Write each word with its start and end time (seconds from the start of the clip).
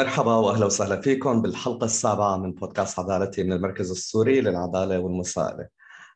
مرحبا 0.00 0.34
واهلا 0.34 0.66
وسهلا 0.66 1.00
فيكم 1.00 1.42
بالحلقة 1.42 1.84
السابعة 1.84 2.36
من 2.36 2.52
بودكاست 2.52 2.98
عدالتي 2.98 3.42
من 3.42 3.52
المركز 3.52 3.90
السوري 3.90 4.40
للعدالة 4.40 4.98
والمساءلة. 4.98 5.68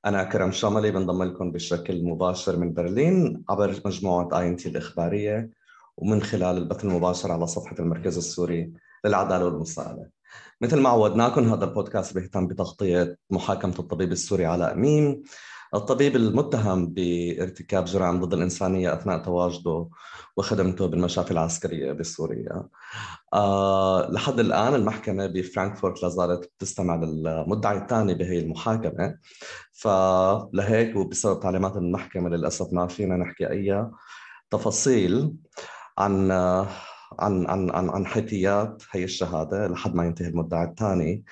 أنا 0.07 0.25
كرم 0.25 0.52
شاملي 0.52 0.90
بنضم 0.90 1.22
لكم 1.22 1.52
بشكل 1.52 2.04
مباشر 2.04 2.57
من 2.57 2.72
برلين 2.72 3.44
عبر 3.48 3.80
مجموعة 3.84 4.40
آي 4.40 4.48
إن 4.48 4.57
تي 4.57 4.68
الإخبارية 4.68 5.50
ومن 5.96 6.22
خلال 6.22 6.57
البث 6.57 6.84
المباشر 6.84 7.32
على 7.32 7.46
صفحة 7.46 7.76
المركز 7.79 8.16
السوري 8.16 8.72
للعدالة 9.04 9.44
والمساءلة. 9.44 10.07
مثل 10.61 10.80
ما 10.80 10.89
عودناكم 10.89 11.48
هذا 11.48 11.64
البودكاست 11.64 12.14
بيهتم 12.14 12.46
بتغطية 12.46 13.16
محاكمة 13.30 13.75
الطبيب 13.79 14.12
السوري 14.12 14.46
علاء 14.46 14.72
أمين 14.72 15.22
الطبيب 15.74 16.16
المتهم 16.16 16.86
بارتكاب 16.86 17.84
جرائم 17.84 18.20
ضد 18.24 18.34
الإنسانية 18.34 18.94
أثناء 18.94 19.18
تواجده 19.18 19.88
وخدمته 20.36 20.86
بالمشافي 20.86 21.30
العسكرية 21.30 21.92
بسوريا 21.92 22.68
أه 23.34 24.10
لحد 24.10 24.40
الآن 24.40 24.74
المحكمة 24.74 25.26
بفرانكفورت 25.26 26.02
لا 26.02 26.08
زالت 26.08 26.52
تستمع 26.58 26.96
للمدعي 26.96 27.78
الثاني 27.78 28.14
بهي 28.14 28.38
المحاكمة 28.38 29.18
فلهيك 29.72 30.96
وبسبب 30.96 31.40
تعليمات 31.40 31.76
المحكمة 31.76 32.28
للأسف 32.28 32.72
ما 32.72 32.86
فينا 32.86 33.16
نحكي 33.16 33.50
أي 33.50 33.91
تفاصيل 34.50 35.34
عن 35.98 36.30
عن 37.20 37.47
عن 37.47 37.70
عن 37.70 37.91
عن 37.91 38.06
حيثيات 38.06 38.83
هي 38.91 39.05
الشهادة 39.05 39.69
لحد 39.69 39.94
ما 39.94 40.05
ينتهي 40.05 40.28
المدعي 40.28 40.64
الثاني 40.64 41.25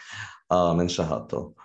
آه، 0.53 0.75
من 0.75 0.89
شهادته. 0.89 1.62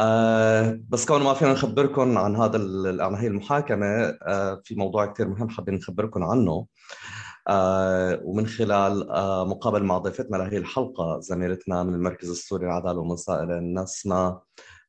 آه 0.00 0.80
بس 0.88 1.06
كون 1.06 1.22
ما 1.22 1.34
فينا 1.34 1.52
نخبركم 1.52 2.18
عن 2.18 2.36
هذا 2.36 2.58
عن 3.04 3.14
هي 3.14 3.26
المحاكمة 3.26 3.86
آه 3.86 4.60
في 4.64 4.74
موضوع 4.74 5.06
كثير 5.06 5.28
مهم 5.28 5.48
حابين 5.48 5.74
نخبركم 5.74 6.22
عنه. 6.24 6.66
آه 7.48 8.20
ومن 8.24 8.46
خلال 8.46 9.06
مقابل 9.48 9.84
مع 9.84 9.98
ضيفتنا 9.98 10.36
لهي 10.36 10.56
الحلقة 10.58 11.20
زميلتنا 11.20 11.82
من 11.82 11.94
المركز 11.94 12.30
السوري 12.30 12.66
للعدالة 12.66 12.98
والمسائله 12.98 13.58
نسمة 13.60 14.40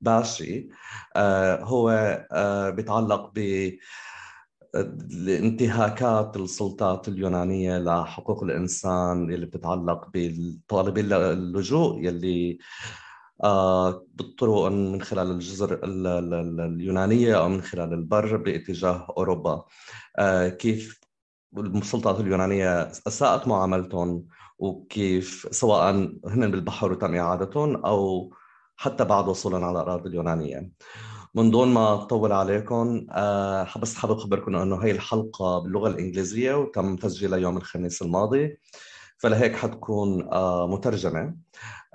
باشي 0.01 0.69
هو 1.63 1.89
بيتعلق 2.75 3.31
ب 3.35 3.69
الانتهاكات 4.75 6.37
السلطات 6.37 7.07
اليونانية 7.07 7.77
لحقوق 7.77 8.43
الإنسان 8.43 9.33
اللي 9.33 9.45
بتتعلق 9.45 10.09
بالطالبين 10.13 11.13
اللجوء 11.13 11.99
يلي 12.05 12.51
آه، 12.51 13.10
بالطرق 14.13 14.65
من 14.67 15.01
خلال 15.01 15.31
الجزر 15.31 15.79
اليونانية 15.83 17.39
أو 17.39 17.49
من 17.49 17.61
خلال 17.61 17.93
البر 17.93 18.37
باتجاه 18.37 19.07
أوروبا. 19.17 19.65
آه، 20.19 20.49
كيف 20.49 20.99
السلطات 21.57 22.19
اليونانية 22.19 22.81
أساءت 23.07 23.47
معاملتهم؟ 23.47 24.27
وكيف 24.59 25.47
سواء 25.51 25.91
هن 26.25 26.51
بالبحر 26.51 26.91
وتم 26.91 27.15
إعادتهم 27.15 27.85
أو 27.85 28.33
حتى 28.75 29.05
بعد 29.05 29.27
وصولهم 29.27 29.63
على 29.63 29.71
الأراضي 29.71 30.09
اليونانية. 30.09 30.71
من 31.35 31.51
دون 31.51 31.67
ما 31.67 31.93
أطول 31.93 32.31
عليكم 32.31 33.07
أه 33.11 33.67
بس 33.81 33.95
حابب 33.95 34.17
أخبركم 34.17 34.55
أنه 34.55 34.75
هي 34.75 34.91
الحلقة 34.91 35.59
باللغة 35.59 35.89
الإنجليزية 35.89 36.53
وتم 36.53 36.95
تسجيلها 36.95 37.39
يوم 37.39 37.57
الخميس 37.57 38.01
الماضي. 38.01 38.57
فلهيك 39.21 39.55
حتكون 39.55 40.33
آه، 40.33 40.67
مترجمة 40.67 41.35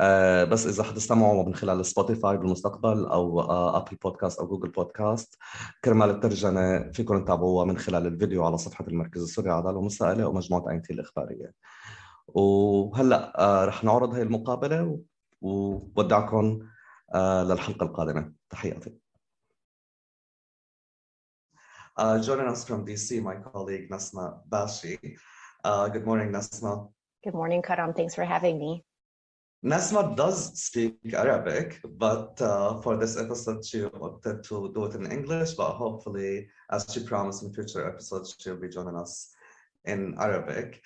آه، 0.00 0.44
بس 0.44 0.66
إذا 0.66 0.82
حتستمعوا 0.82 1.44
من 1.44 1.54
خلال 1.54 1.86
سبوتيفاي 1.86 2.36
بالمستقبل 2.36 3.06
أو 3.06 3.40
ابل 3.76 3.96
بودكاست 3.96 4.38
أو 4.40 4.46
جوجل 4.46 4.70
بودكاست 4.70 5.38
كرمال 5.84 6.10
الترجمة 6.10 6.90
فيكم 6.92 7.24
تتابعوها 7.24 7.64
من 7.64 7.78
خلال 7.78 8.06
الفيديو 8.06 8.44
على 8.44 8.58
صفحة 8.58 8.84
المركز 8.88 9.22
السوري 9.22 9.48
للعداله 9.48 9.76
والمساءله 9.76 10.26
ومجموعة 10.26 10.70
اين 10.70 10.82
تي 10.82 10.92
الإخبارية 10.92 11.52
وهلأ 12.28 13.40
آه، 13.40 13.64
رح 13.64 13.84
نعرض 13.84 14.14
هي 14.14 14.22
المقابلة 14.22 15.00
وودعكم 15.40 16.58
للحلقة 17.14 17.84
القادمة 17.86 18.32
تحياتي 18.50 19.06
Uh, 21.98 22.20
joining 22.20 22.46
us 22.46 22.62
from 22.68 22.84
DC, 22.84 23.22
my 23.22 23.36
colleague 23.36 23.88
Nasma 23.88 24.40
Bashi. 24.50 24.98
Uh, 25.64 25.88
good 25.88 26.04
morning, 26.04 26.30
Nasma. 26.30 26.72
Good 27.26 27.34
morning, 27.34 27.60
Karam. 27.60 27.92
Thanks 27.92 28.14
for 28.14 28.24
having 28.24 28.56
me. 28.56 28.84
Nasma 29.64 30.14
does 30.14 30.56
speak 30.56 30.94
Arabic, 31.12 31.80
but 31.98 32.40
uh, 32.40 32.80
for 32.82 32.96
this 32.96 33.18
episode, 33.18 33.66
she 33.66 33.82
opted 33.82 34.44
to 34.44 34.70
do 34.72 34.84
it 34.84 34.94
in 34.94 35.10
English. 35.10 35.54
But 35.54 35.72
hopefully, 35.72 36.46
as 36.70 36.86
she 36.88 37.00
promised 37.02 37.42
in 37.42 37.52
future 37.52 37.84
episodes, 37.84 38.36
she'll 38.38 38.54
be 38.54 38.68
joining 38.68 38.94
us 38.94 39.34
in 39.86 40.14
Arabic. 40.20 40.80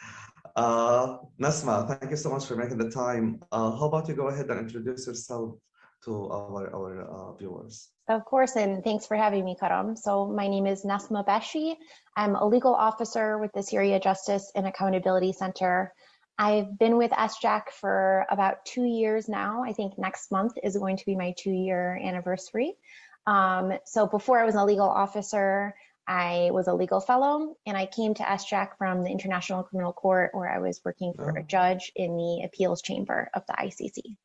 Uh, 0.56 1.18
Nasma, 1.38 1.86
thank 1.86 2.10
you 2.10 2.16
so 2.16 2.30
much 2.30 2.46
for 2.46 2.56
making 2.56 2.78
the 2.78 2.90
time. 2.90 3.42
Uh, 3.52 3.72
how 3.72 3.84
about 3.84 4.08
you 4.08 4.14
go 4.14 4.28
ahead 4.28 4.48
and 4.48 4.60
introduce 4.60 5.06
yourself 5.06 5.56
to 6.04 6.30
our, 6.30 6.74
our 6.74 7.02
uh, 7.02 7.32
viewers? 7.34 7.90
Of 8.08 8.24
course, 8.24 8.56
and 8.56 8.82
thanks 8.82 9.06
for 9.06 9.14
having 9.14 9.44
me, 9.44 9.56
Karam. 9.60 9.94
So 9.94 10.26
my 10.26 10.48
name 10.48 10.66
is 10.66 10.86
Nasma 10.86 11.22
Bashi. 11.26 11.76
I'm 12.16 12.34
a 12.34 12.48
legal 12.48 12.74
officer 12.74 13.36
with 13.36 13.52
the 13.52 13.62
Syria 13.62 14.00
Justice 14.00 14.50
and 14.54 14.66
Accountability 14.66 15.34
Center. 15.34 15.92
I've 16.40 16.78
been 16.78 16.96
with 16.96 17.10
SJAC 17.10 17.68
for 17.68 18.24
about 18.30 18.64
two 18.64 18.84
years 18.84 19.28
now. 19.28 19.62
I 19.62 19.74
think 19.74 19.98
next 19.98 20.32
month 20.32 20.54
is 20.62 20.74
going 20.74 20.96
to 20.96 21.04
be 21.04 21.14
my 21.14 21.34
two 21.36 21.50
year 21.50 22.00
anniversary. 22.02 22.78
Um, 23.26 23.74
so 23.84 24.06
before 24.06 24.40
I 24.40 24.46
was 24.46 24.54
a 24.54 24.64
legal 24.64 24.88
officer, 24.88 25.74
I 26.08 26.48
was 26.50 26.66
a 26.66 26.72
legal 26.72 27.00
fellow 27.00 27.56
and 27.66 27.76
I 27.76 27.84
came 27.84 28.14
to 28.14 28.22
SJAC 28.22 28.78
from 28.78 29.04
the 29.04 29.10
International 29.10 29.62
Criminal 29.64 29.92
Court 29.92 30.30
where 30.32 30.50
I 30.50 30.60
was 30.60 30.80
working 30.82 31.12
for 31.12 31.30
oh. 31.30 31.40
a 31.40 31.42
judge 31.42 31.92
in 31.94 32.16
the 32.16 32.42
appeals 32.46 32.80
chamber 32.80 33.28
of 33.34 33.42
the 33.46 33.52
ICC. 33.52 34.16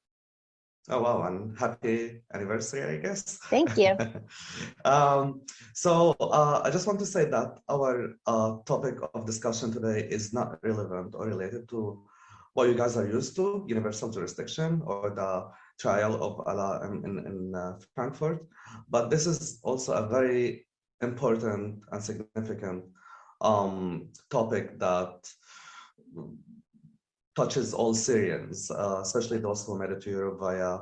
Oh 0.88 1.02
wow, 1.02 1.24
and 1.24 1.58
happy 1.58 2.22
anniversary, 2.32 2.84
I 2.84 2.98
guess. 2.98 3.40
Thank 3.50 3.76
you. 3.76 3.98
um, 4.86 5.42
so 5.74 6.16
uh, 6.22 6.62
I 6.64 6.70
just 6.70 6.86
want 6.86 7.00
to 7.00 7.08
say 7.08 7.26
that 7.26 7.60
our 7.70 8.14
uh, 8.28 8.58
topic 8.66 8.98
of 9.14 9.26
discussion 9.26 9.72
today 9.72 10.08
is 10.08 10.32
not 10.32 10.60
relevant 10.62 11.16
or 11.16 11.26
related 11.26 11.68
to 11.70 12.04
what 12.54 12.70
you 12.70 12.76
guys 12.76 12.98
are 12.98 13.08
used 13.08 13.36
to, 13.38 13.66
universal 13.68 14.10
jurisdiction 14.10 14.84
or 14.86 15.10
the 15.10 15.48
trial 15.80 16.22
of 16.22 16.46
Alaa 16.46 16.86
in, 16.86 17.04
in, 17.04 17.26
in 17.26 17.56
uh, 17.56 17.80
Frankfurt. 17.96 18.46
But 18.88 19.10
this 19.10 19.26
is 19.26 19.60
also 19.64 19.94
a 19.94 20.08
very 20.08 20.68
important 21.02 21.80
and 21.92 22.04
significant 22.04 22.86
um, 23.42 24.10
topic 24.30 24.80
that 24.80 25.28
touches 27.36 27.74
all 27.74 27.94
Syrians, 27.94 28.72
uh, 28.72 29.00
especially 29.02 29.40
those 29.40 29.66
who 29.66 29.78
made 29.78 29.92
it 29.92 30.02
to 30.02 30.10
Europe 30.10 30.40
via, 30.40 30.80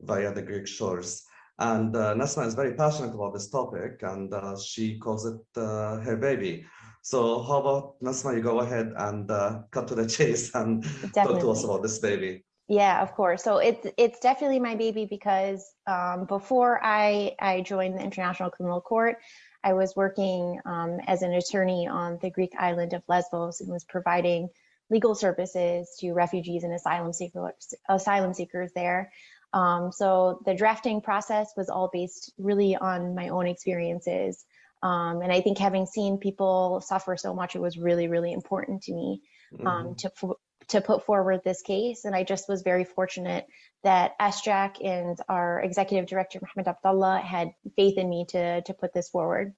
via 0.00 0.32
the 0.32 0.42
Greek 0.42 0.66
shores. 0.66 1.24
And 1.58 1.94
uh, 1.94 2.14
Nasma 2.14 2.46
is 2.46 2.54
very 2.54 2.74
passionate 2.74 3.14
about 3.14 3.34
this 3.34 3.48
topic 3.50 4.02
and 4.02 4.32
uh, 4.32 4.58
she 4.58 4.98
calls 4.98 5.26
it 5.26 5.40
uh, 5.56 5.98
her 5.98 6.16
baby. 6.16 6.64
So 7.02 7.42
how 7.42 7.60
about 7.60 8.00
Nasma, 8.02 8.34
you 8.34 8.42
go 8.42 8.60
ahead 8.60 8.92
and 8.96 9.30
uh, 9.30 9.62
cut 9.70 9.86
to 9.88 9.94
the 9.94 10.06
chase 10.16 10.54
and 10.54 10.82
definitely. 10.82 11.12
talk 11.24 11.40
to 11.40 11.50
us 11.50 11.64
about 11.64 11.82
this 11.82 11.98
baby. 11.98 12.44
Yeah, 12.68 13.02
of 13.02 13.12
course. 13.14 13.42
So 13.42 13.58
it's 13.58 13.84
it's 13.96 14.20
definitely 14.20 14.60
my 14.60 14.76
baby 14.76 15.04
because 15.04 15.74
um, 15.88 16.24
before 16.26 16.80
I 16.84 17.34
I 17.40 17.62
joined 17.62 17.98
the 17.98 18.02
International 18.04 18.48
Criminal 18.48 18.80
Court, 18.80 19.16
I 19.64 19.72
was 19.72 19.96
working 19.96 20.60
um, 20.64 21.00
as 21.08 21.22
an 21.22 21.32
attorney 21.32 21.88
on 21.88 22.18
the 22.22 22.30
Greek 22.30 22.52
island 22.56 22.92
of 22.92 23.02
Lesbos 23.08 23.60
and 23.60 23.68
was 23.68 23.84
providing 23.84 24.48
legal 24.90 25.14
services 25.14 25.96
to 26.00 26.12
refugees 26.12 26.64
and 26.64 26.72
asylum 26.72 27.12
seekers, 27.12 27.74
asylum 27.88 28.34
seekers 28.34 28.70
there. 28.74 29.12
Um, 29.52 29.90
so 29.92 30.42
the 30.44 30.54
drafting 30.54 31.00
process 31.00 31.52
was 31.56 31.68
all 31.68 31.90
based 31.92 32.32
really 32.38 32.76
on 32.76 33.14
my 33.14 33.28
own 33.28 33.46
experiences. 33.46 34.44
Um, 34.82 35.22
and 35.22 35.32
I 35.32 35.40
think 35.40 35.58
having 35.58 35.86
seen 35.86 36.18
people 36.18 36.80
suffer 36.80 37.16
so 37.16 37.34
much, 37.34 37.54
it 37.54 37.60
was 37.60 37.76
really, 37.76 38.08
really 38.08 38.32
important 38.32 38.82
to 38.84 38.94
me 38.94 39.22
um, 39.60 39.66
mm-hmm. 39.66 39.92
to 39.94 40.36
to 40.68 40.80
put 40.80 41.04
forward 41.04 41.40
this 41.42 41.62
case. 41.62 42.04
And 42.04 42.14
I 42.14 42.22
just 42.22 42.48
was 42.48 42.62
very 42.62 42.84
fortunate 42.84 43.46
that 43.82 44.12
SJAC 44.20 44.76
and 44.84 45.18
our 45.28 45.60
executive 45.60 46.06
director 46.06 46.38
Mohammed 46.40 46.68
Abdullah 46.68 47.18
had 47.18 47.50
faith 47.74 47.98
in 47.98 48.08
me 48.08 48.24
to 48.28 48.62
to 48.62 48.74
put 48.74 48.94
this 48.94 49.08
forward. 49.08 49.54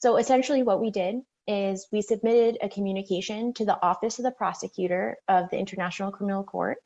So 0.00 0.16
essentially, 0.16 0.62
what 0.62 0.80
we 0.80 0.90
did 0.90 1.16
is 1.48 1.88
we 1.90 2.02
submitted 2.02 2.58
a 2.62 2.68
communication 2.68 3.54
to 3.54 3.64
the 3.64 3.82
Office 3.82 4.20
of 4.20 4.24
the 4.24 4.30
Prosecutor 4.30 5.16
of 5.26 5.50
the 5.50 5.58
International 5.58 6.12
Criminal 6.12 6.44
Court 6.44 6.78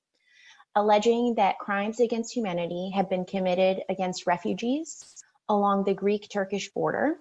alleging 0.75 1.35
that 1.37 1.59
crimes 1.59 2.01
against 2.01 2.35
humanity 2.35 2.91
have 2.95 3.11
been 3.11 3.25
committed 3.25 3.83
against 3.89 4.27
refugees 4.27 5.05
along 5.49 5.85
the 5.85 5.95
Greek 5.95 6.29
Turkish 6.31 6.71
border, 6.71 7.17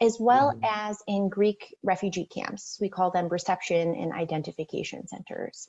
as 0.00 0.18
well 0.20 0.52
mm. 0.52 0.60
as 0.62 0.98
in 1.06 1.28
Greek 1.28 1.74
refugee 1.82 2.26
camps. 2.26 2.78
We 2.80 2.88
call 2.88 3.10
them 3.10 3.28
reception 3.28 3.94
and 3.94 4.12
identification 4.12 5.08
centers. 5.08 5.68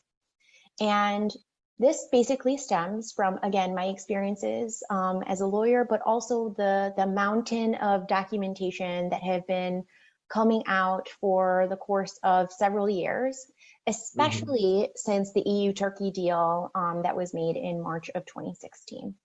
And 0.82 1.32
this 1.80 2.08
basically 2.12 2.58
stems 2.58 3.14
from, 3.14 3.40
again, 3.42 3.74
my 3.74 3.86
experiences 3.86 4.84
um, 4.90 5.24
as 5.26 5.42
a 5.42 5.48
lawyer, 5.48 5.86
but 5.90 6.02
also 6.06 6.54
the, 6.58 6.94
the 6.96 7.08
mountain 7.08 7.76
of 7.76 8.08
documentation 8.08 9.10
that 9.10 9.24
have 9.24 9.48
been 9.48 9.86
coming 10.30 10.64
out 10.68 11.08
for 11.22 11.68
the 11.70 11.78
course 11.78 12.20
of 12.24 12.52
several 12.52 12.90
years, 12.90 13.36
mm-hmm. 13.38 13.92
especially 13.94 14.72
mm 14.74 14.86
-hmm. 14.86 14.98
since 15.08 15.28
the 15.34 15.44
EU 15.56 15.74
Turkey 15.74 16.12
deal 16.12 16.70
um, 16.76 17.02
that 17.04 17.16
was 17.16 17.34
made 17.34 17.58
in 17.70 17.82
March 17.82 18.08
of 18.16 18.24
2016. 18.26 19.16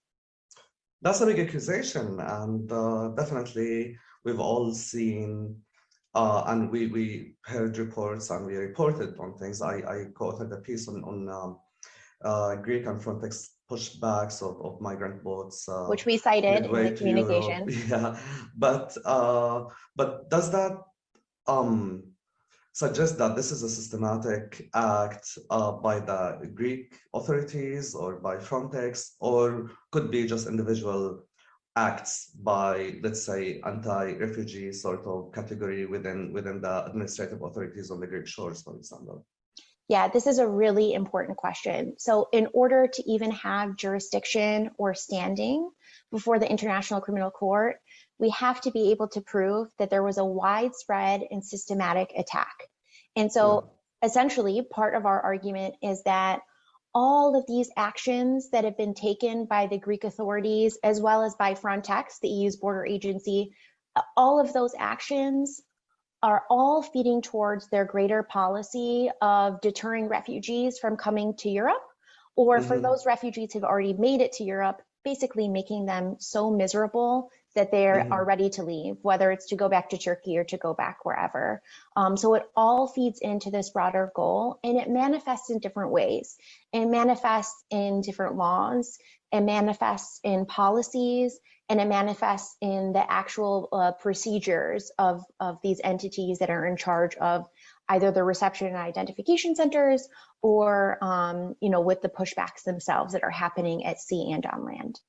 That's 1.03 1.21
a 1.21 1.27
big 1.27 1.39
accusation, 1.39 2.21
and 2.21 2.73
uh, 2.73 3.15
definitely 3.21 3.99
we've 4.25 4.43
all 4.49 4.75
seen 4.75 5.63
uh, 6.15 6.43
and 6.49 6.71
we, 6.71 6.87
we 6.89 7.35
heard 7.45 7.79
reports 7.79 8.31
and 8.31 8.47
we 8.47 8.57
reported 8.57 9.17
on 9.19 9.39
things. 9.39 9.63
I, 9.63 9.77
I 9.77 10.05
quoted 10.15 10.53
a 10.53 10.57
piece 10.57 10.89
on, 10.89 11.05
on 11.05 11.29
um, 11.29 11.59
uh, 12.25 12.57
Greek 12.57 12.87
and 12.87 13.01
Frontex 13.01 13.51
pushbacks 13.71 14.43
of, 14.43 14.61
of 14.65 14.81
migrant 14.81 15.23
boats, 15.23 15.69
uh, 15.69 15.87
which 15.87 16.07
we 16.07 16.17
cited 16.17 16.65
in 16.65 16.73
the 16.73 16.91
communication. 16.93 17.69
Europe. 17.69 17.89
Yeah, 17.89 18.21
but 18.57 18.97
uh, 19.05 19.65
but 19.95 20.31
does 20.31 20.51
that 20.51 20.73
um, 21.49 22.05
suggest 22.73 23.19
that 23.19 23.35
this 23.35 23.51
is 23.51 23.63
a 23.63 23.69
systematic 23.69 24.69
act 24.75 25.39
uh, 25.51 25.73
by 25.73 25.99
the 25.99 26.51
Greek 26.55 26.95
authorities 27.15 27.95
or 27.95 28.17
by 28.17 28.37
Frontex, 28.37 29.15
or 29.21 29.71
could 29.91 30.11
be 30.11 30.27
just 30.27 30.47
individual 30.47 31.25
acts 31.75 32.31
by, 32.43 32.99
let's 33.03 33.23
say, 33.23 33.61
anti-refugee 33.65 34.73
sort 34.73 35.05
of 35.07 35.33
category 35.33 35.87
within 35.87 36.33
within 36.33 36.61
the 36.61 36.85
administrative 36.87 37.43
authorities 37.43 37.91
on 37.91 38.01
the 38.01 38.07
Greek 38.07 38.27
shores, 38.27 38.63
for 38.63 38.77
example? 38.77 39.25
Yeah, 39.89 40.09
this 40.09 40.27
is 40.27 40.39
a 40.39 40.47
really 40.47 40.93
important 40.93 41.39
question. 41.39 41.95
So 41.99 42.29
in 42.33 42.49
order 42.53 42.89
to 42.93 43.11
even 43.11 43.31
have 43.31 43.77
jurisdiction 43.77 44.71
or 44.77 44.95
standing 44.95 45.71
before 46.13 46.39
the 46.39 46.51
International 46.51 47.01
Criminal 47.01 47.31
Court, 47.31 47.77
we 48.19 48.31
have 48.31 48.61
to 48.63 48.71
be 48.71 48.91
able 48.91 49.09
to 49.09 49.21
prove 49.21 49.69
that 49.79 49.91
there 49.91 50.03
was 50.03 50.19
a 50.19 50.25
widespread 50.25 51.23
and 51.31 51.45
systematic 51.45 52.13
attack. 52.17 52.55
And 53.17 53.33
so 53.33 53.71
yeah. 54.03 54.09
essentially 54.09 54.63
part 54.63 54.95
of 54.95 55.07
our 55.07 55.21
argument 55.21 55.75
is 55.83 56.03
that 56.05 56.41
all 56.95 57.37
of 57.37 57.47
these 57.47 57.71
actions 57.77 58.51
that 58.51 58.65
have 58.65 58.77
been 58.77 58.95
taken 58.95 59.45
by 59.45 59.67
the 59.67 59.79
Greek 59.79 60.05
authorities, 60.05 60.79
as 60.83 61.01
well 61.01 61.23
as 61.23 61.35
by 61.37 61.55
Frontex, 61.55 62.19
the 62.21 62.29
EU's 62.29 62.57
border 62.57 62.85
agency, 62.85 63.55
all 64.17 64.41
of 64.41 64.53
those 64.53 64.73
actions 64.79 65.61
are 66.23 66.45
all 66.51 66.83
feeding 66.83 67.23
towards 67.23 67.69
their 67.69 67.85
greater 67.85 68.23
policy 68.25 69.11
of 69.23 69.61
deterring 69.61 70.09
refugees 70.09 70.79
from 70.79 70.97
coming 70.97 71.35
to 71.37 71.49
Europe, 71.49 71.85
or 72.35 72.57
mm 72.57 72.63
-hmm. 72.63 72.67
for 72.67 72.75
mm-hmm. 72.75 72.87
those 72.87 73.07
refugees 73.07 73.53
who've 73.53 73.71
already 73.71 73.93
made 73.93 74.21
it 74.21 74.33
to 74.33 74.45
Europe, 74.45 74.83
basically 75.05 75.49
making 75.49 75.87
them 75.87 76.17
so 76.19 76.51
miserable 76.51 77.31
that 77.55 77.71
they 77.71 77.85
mm 77.85 78.03
-hmm. 78.03 78.13
are 78.13 78.25
ready 78.25 78.49
to 78.51 78.63
leave, 78.63 78.97
whether 79.03 79.33
it's 79.33 79.49
to 79.49 79.57
go 79.57 79.69
back 79.69 79.89
to 79.89 79.99
Turkey 79.99 80.39
or 80.39 80.45
to 80.45 80.57
go 80.57 80.75
back 80.75 81.05
wherever. 81.05 81.63
Um, 81.97 82.17
so 82.17 82.35
it 82.35 82.45
all 82.55 82.87
feeds 82.87 83.21
into 83.21 83.51
this 83.51 83.71
broader 83.71 84.13
goal 84.15 84.59
and 84.65 84.77
it 84.77 84.89
manifests 84.89 85.51
in 85.51 85.59
different 85.59 85.93
ways. 85.93 86.37
It 86.73 86.87
manifests 86.87 87.65
in 87.71 88.01
different 88.01 88.37
laws, 88.37 88.99
it 89.31 89.41
manifests 89.41 90.21
in 90.23 90.47
policies, 90.47 91.41
and 91.69 91.81
it 91.81 91.89
manifests 91.89 92.57
in 92.61 92.93
the 92.93 93.13
actual 93.13 93.69
uh, 93.73 93.93
procedures 93.93 94.91
of, 94.99 95.23
of 95.39 95.59
these 95.63 95.81
entities 95.85 96.39
that 96.39 96.51
are 96.51 96.67
in 96.67 96.77
charge 96.77 97.15
of 97.17 97.47
either 97.91 98.11
the 98.11 98.25
reception 98.25 98.69
and 98.69 98.77
identification 98.77 99.55
centers 99.55 100.09
or 100.43 100.99
um, 101.03 101.57
you 101.61 101.71
know 101.71 101.81
with 101.81 102.01
the 102.01 102.09
pushbacks 102.09 102.63
themselves 102.65 103.13
that 103.13 103.25
are 103.25 103.31
happening 103.31 103.85
at 103.85 104.01
sea 104.01 104.33
and 104.33 104.47
on 104.47 104.65
land. 104.65 105.01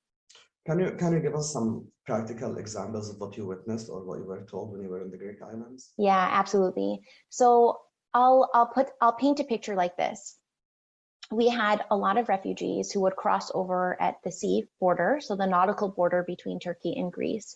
Can 0.66 0.80
you 0.80 0.92
can 0.92 1.14
you 1.14 1.20
give 1.20 1.36
us 1.36 1.52
some 1.52 1.88
practical 2.06 2.58
examples 2.58 3.10
of 3.10 3.20
what 3.20 3.38
you 3.38 3.46
witnessed 3.46 3.90
or 3.90 4.04
what 4.04 4.20
you 4.20 4.26
were 4.26 4.46
told 4.46 4.72
when 4.72 4.82
you 4.82 4.90
were 4.90 5.02
in 5.02 5.12
the 5.12 5.18
Greek 5.18 5.42
islands? 5.42 5.94
Yeah, 5.98 6.28
absolutely. 6.32 7.02
So 7.30 7.80
I'll 8.14 8.50
I'll 8.54 8.68
put 8.68 8.88
I'll 9.02 9.14
paint 9.14 9.40
a 9.40 9.44
picture 9.44 9.76
like 9.76 9.98
this 9.98 10.40
we 11.32 11.48
had 11.48 11.84
a 11.92 11.98
lot 11.98 12.18
of 12.18 12.30
refugees 12.30 12.92
who 12.92 13.02
would 13.02 13.16
cross 13.16 13.52
over 13.54 14.02
at 14.02 14.16
the 14.24 14.32
sea 14.32 14.64
border, 14.80 15.20
so 15.22 15.36
the 15.36 15.46
nautical 15.46 15.90
border 15.90 16.24
between 16.24 16.60
Turkey 16.60 16.96
and 16.98 17.12
Greece, 17.12 17.56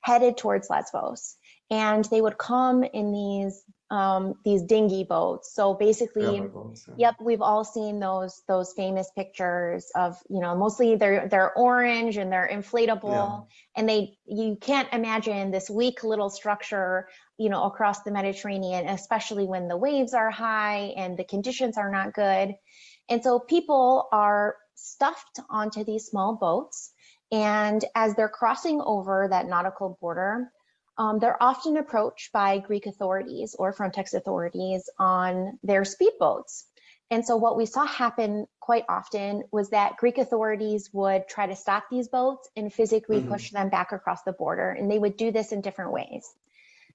headed 0.00 0.36
towards 0.36 0.68
Lesbos. 0.68 1.36
And 1.70 2.04
they 2.04 2.20
would 2.20 2.38
come 2.38 2.84
in 2.84 3.12
these 3.12 3.64
um, 3.90 4.34
these 4.44 4.62
dinghy 4.62 5.04
boats. 5.04 5.54
So 5.54 5.74
basically, 5.74 6.40
boats, 6.40 6.84
yeah. 6.88 6.94
yep, 7.08 7.14
we've 7.20 7.42
all 7.42 7.64
seen 7.64 8.00
those 8.00 8.42
those 8.48 8.72
famous 8.72 9.10
pictures 9.14 9.90
of 9.94 10.16
you 10.28 10.40
know 10.40 10.56
mostly 10.56 10.96
they're 10.96 11.28
they're 11.28 11.52
orange 11.52 12.16
and 12.16 12.32
they're 12.32 12.48
inflatable, 12.52 13.46
yeah. 13.48 13.56
and 13.76 13.88
they 13.88 14.18
you 14.26 14.56
can't 14.60 14.92
imagine 14.92 15.50
this 15.50 15.70
weak 15.70 16.02
little 16.02 16.30
structure 16.30 17.08
you 17.38 17.48
know 17.48 17.64
across 17.64 18.02
the 18.02 18.10
Mediterranean, 18.10 18.88
especially 18.88 19.44
when 19.44 19.68
the 19.68 19.76
waves 19.76 20.14
are 20.14 20.30
high 20.30 20.94
and 20.96 21.16
the 21.16 21.24
conditions 21.24 21.78
are 21.78 21.90
not 21.90 22.12
good. 22.12 22.54
And 23.08 23.22
so 23.22 23.38
people 23.38 24.08
are 24.10 24.56
stuffed 24.74 25.40
onto 25.48 25.84
these 25.84 26.06
small 26.06 26.34
boats. 26.34 26.92
And 27.32 27.84
as 27.94 28.14
they're 28.14 28.28
crossing 28.28 28.80
over 28.80 29.26
that 29.30 29.46
nautical 29.46 29.98
border, 30.00 30.50
um, 30.98 31.18
they're 31.18 31.42
often 31.42 31.76
approached 31.76 32.32
by 32.32 32.58
Greek 32.58 32.86
authorities 32.86 33.54
or 33.58 33.72
Frontex 33.72 34.14
authorities 34.14 34.88
on 34.98 35.58
their 35.62 35.82
speedboats. 35.82 36.64
And 37.10 37.24
so 37.24 37.36
what 37.36 37.56
we 37.56 37.66
saw 37.66 37.86
happen 37.86 38.46
quite 38.58 38.84
often 38.88 39.44
was 39.52 39.70
that 39.70 39.96
Greek 39.98 40.18
authorities 40.18 40.90
would 40.92 41.28
try 41.28 41.46
to 41.46 41.54
stop 41.54 41.84
these 41.90 42.08
boats 42.08 42.48
and 42.56 42.72
physically 42.72 43.20
mm 43.20 43.26
-hmm. 43.26 43.32
push 43.32 43.52
them 43.52 43.68
back 43.68 43.92
across 43.92 44.22
the 44.22 44.32
border. 44.32 44.70
And 44.70 44.90
they 44.90 44.98
would 44.98 45.16
do 45.16 45.30
this 45.30 45.52
in 45.52 45.60
different 45.60 45.92
ways. 45.92 46.34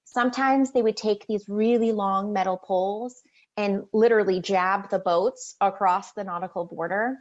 Sometimes 0.04 0.72
they 0.72 0.82
would 0.82 0.96
take 0.96 1.26
these 1.26 1.48
really 1.48 1.92
long 1.92 2.32
metal 2.32 2.58
poles 2.58 3.22
and 3.56 3.86
literally 3.92 4.40
jab 4.40 4.88
the 4.88 4.98
boats 4.98 5.56
across 5.60 6.12
the 6.12 6.24
nautical 6.24 6.64
border. 6.64 7.18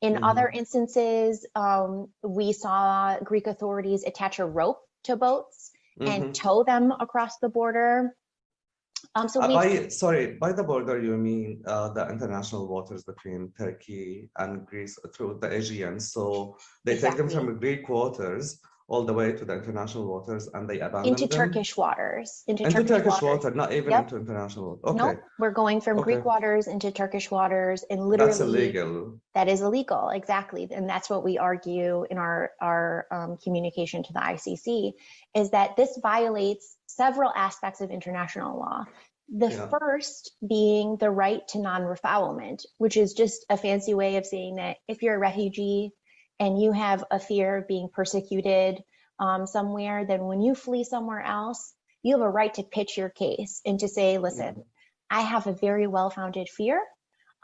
In 0.00 0.14
mm. 0.14 0.30
other 0.30 0.48
instances, 0.48 1.46
um, 1.54 2.08
we 2.22 2.52
saw 2.52 3.18
Greek 3.22 3.46
authorities 3.46 4.04
attach 4.04 4.38
a 4.40 4.46
rope 4.46 4.80
to 5.04 5.16
boats 5.16 5.72
mm 5.98 6.06
-hmm. 6.06 6.12
and 6.12 6.22
mm-hmm. 6.22 6.32
tow 6.32 6.64
them 6.64 6.92
across 7.04 7.38
the 7.38 7.48
border. 7.48 8.16
Um, 9.14 9.28
so 9.28 9.40
uh, 9.40 9.48
by, 9.48 9.88
sorry, 9.88 10.38
by 10.44 10.52
the 10.52 10.62
border, 10.62 10.96
you 11.02 11.16
mean 11.16 11.62
uh, 11.66 11.88
the 11.96 12.04
international 12.08 12.68
waters 12.68 13.02
between 13.04 13.52
Turkey 13.58 14.30
and 14.36 14.66
Greece 14.66 14.94
through 15.12 15.38
the 15.42 15.48
Aegean. 15.56 16.00
So 16.00 16.56
they 16.84 16.94
exactly. 16.94 17.08
take 17.08 17.18
them 17.18 17.28
from 17.46 17.58
Greek 17.58 17.88
waters 17.88 18.60
all 18.88 19.04
the 19.04 19.12
way 19.12 19.32
to 19.32 19.44
the 19.44 19.54
international 19.54 20.06
waters 20.06 20.48
and 20.52 20.68
they 20.68 20.80
abandon 20.80 21.12
into 21.12 21.26
them? 21.26 21.36
Turkish 21.36 21.76
waters. 21.76 22.44
Into, 22.46 22.64
into 22.64 22.84
Turkish, 22.84 23.04
Turkish 23.04 23.22
water, 23.22 23.50
not 23.52 23.72
even 23.72 23.90
yep. 23.90 24.04
into 24.04 24.16
international. 24.16 24.80
Okay. 24.84 24.98
No, 24.98 25.18
we're 25.38 25.50
going 25.50 25.80
from 25.80 25.98
okay. 25.98 26.04
Greek 26.04 26.24
waters 26.24 26.66
into 26.66 26.90
Turkish 26.90 27.30
waters, 27.30 27.84
and 27.90 28.06
literally 28.06 28.30
that's 28.30 28.40
illegal. 28.40 29.20
That 29.34 29.48
is 29.48 29.60
illegal, 29.60 30.10
exactly, 30.10 30.68
and 30.70 30.88
that's 30.88 31.08
what 31.08 31.24
we 31.24 31.38
argue 31.38 32.06
in 32.10 32.18
our 32.18 32.50
our 32.60 33.06
um, 33.10 33.38
communication 33.42 34.02
to 34.02 34.12
the 34.12 34.20
ICC, 34.20 34.92
is 35.34 35.50
that 35.50 35.76
this 35.76 35.98
violates 36.02 36.76
several 36.86 37.32
aspects 37.34 37.80
of 37.80 37.90
international 37.90 38.58
law. 38.58 38.84
The 39.34 39.50
yeah. 39.50 39.68
first 39.68 40.32
being 40.46 40.96
the 40.98 41.10
right 41.10 41.46
to 41.48 41.60
non-refoulement, 41.60 42.66
which 42.76 42.98
is 42.98 43.14
just 43.14 43.46
a 43.48 43.56
fancy 43.56 43.94
way 43.94 44.16
of 44.16 44.26
saying 44.26 44.56
that 44.56 44.76
if 44.88 45.00
you're 45.00 45.14
a 45.14 45.18
refugee 45.18 45.92
and 46.42 46.60
you 46.60 46.72
have 46.72 47.04
a 47.08 47.20
fear 47.20 47.58
of 47.58 47.68
being 47.68 47.88
persecuted 47.88 48.82
um, 49.20 49.46
somewhere, 49.46 50.04
then 50.04 50.24
when 50.24 50.40
you 50.40 50.56
flee 50.56 50.82
somewhere 50.82 51.22
else, 51.22 51.72
you 52.02 52.16
have 52.16 52.26
a 52.26 52.28
right 52.28 52.52
to 52.54 52.64
pitch 52.64 52.98
your 52.98 53.10
case 53.10 53.60
and 53.64 53.78
to 53.78 53.86
say, 53.86 54.18
listen, 54.18 54.46
mm-hmm. 54.46 54.60
I 55.08 55.20
have 55.20 55.46
a 55.46 55.52
very 55.52 55.86
well 55.86 56.10
founded 56.10 56.48
fear 56.48 56.82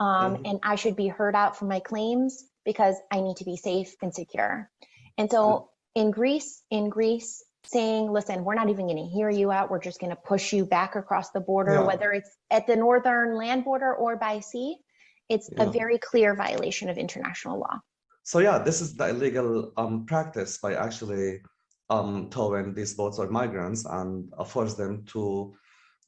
um, 0.00 0.34
mm-hmm. 0.34 0.42
and 0.46 0.60
I 0.64 0.74
should 0.74 0.96
be 0.96 1.06
heard 1.06 1.36
out 1.36 1.56
for 1.56 1.66
my 1.66 1.78
claims 1.78 2.42
because 2.64 2.96
I 3.08 3.20
need 3.20 3.36
to 3.36 3.44
be 3.44 3.56
safe 3.56 3.94
and 4.02 4.12
secure. 4.12 4.68
And 5.16 5.30
so 5.30 5.44
mm-hmm. 5.46 6.00
in 6.06 6.10
Greece, 6.10 6.60
in 6.68 6.88
Greece, 6.88 7.44
saying, 7.66 8.10
listen, 8.10 8.42
we're 8.42 8.56
not 8.56 8.68
even 8.68 8.86
going 8.86 8.96
to 8.96 9.14
hear 9.14 9.30
you 9.30 9.52
out. 9.52 9.70
We're 9.70 9.80
just 9.80 10.00
going 10.00 10.10
to 10.10 10.16
push 10.16 10.52
you 10.52 10.66
back 10.66 10.96
across 10.96 11.30
the 11.30 11.40
border, 11.40 11.74
yeah. 11.74 11.86
whether 11.86 12.10
it's 12.10 12.30
at 12.50 12.66
the 12.66 12.74
northern 12.74 13.36
land 13.36 13.64
border 13.64 13.94
or 13.94 14.16
by 14.16 14.40
sea. 14.40 14.76
It's 15.28 15.48
yeah. 15.52 15.64
a 15.64 15.70
very 15.70 15.98
clear 15.98 16.34
violation 16.34 16.88
of 16.88 16.98
international 16.98 17.60
law. 17.60 17.78
So 18.28 18.40
yeah, 18.40 18.58
this 18.58 18.82
is 18.82 18.94
the 18.94 19.08
illegal 19.08 19.72
um, 19.78 20.04
practice 20.04 20.58
by 20.58 20.74
actually 20.74 21.40
um, 21.88 22.28
towing 22.28 22.74
these 22.74 22.92
boats 22.92 23.18
or 23.18 23.30
migrants 23.30 23.86
and 23.86 24.30
force 24.46 24.74
them 24.74 25.06
to 25.14 25.54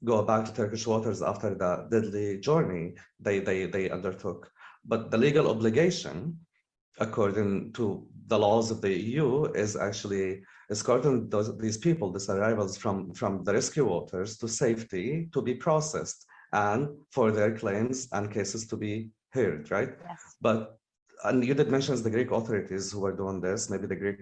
go 0.04 0.22
back 0.22 0.44
to 0.44 0.52
Turkish 0.52 0.86
waters 0.86 1.22
after 1.22 1.54
the 1.54 1.88
deadly 1.90 2.38
journey 2.38 2.92
they, 3.20 3.38
they, 3.38 3.64
they 3.64 3.88
undertook. 3.88 4.50
But 4.84 5.10
the 5.10 5.16
legal 5.16 5.48
obligation, 5.48 6.38
according 6.98 7.72
to 7.72 8.06
the 8.26 8.38
laws 8.38 8.70
of 8.70 8.82
the 8.82 8.92
EU, 8.92 9.46
is 9.54 9.74
actually 9.74 10.42
escorting 10.70 11.30
those, 11.30 11.56
these 11.56 11.78
people, 11.78 12.12
these 12.12 12.28
arrivals 12.28 12.76
from, 12.76 13.14
from 13.14 13.44
the 13.44 13.54
rescue 13.54 13.86
waters 13.86 14.36
to 14.36 14.46
safety 14.46 15.30
to 15.32 15.40
be 15.40 15.54
processed 15.54 16.26
and 16.52 16.90
for 17.10 17.30
their 17.30 17.56
claims 17.56 18.08
and 18.12 18.30
cases 18.30 18.66
to 18.66 18.76
be 18.76 19.08
heard, 19.32 19.70
right? 19.70 19.94
Yes. 20.06 20.36
But 20.42 20.79
and 21.24 21.44
you 21.44 21.54
did 21.54 21.70
mention 21.70 22.02
the 22.02 22.10
Greek 22.10 22.30
authorities 22.30 22.92
who 22.92 23.04
are 23.04 23.16
doing 23.16 23.40
this, 23.40 23.70
maybe 23.70 23.86
the 23.86 23.96
Greek 23.96 24.18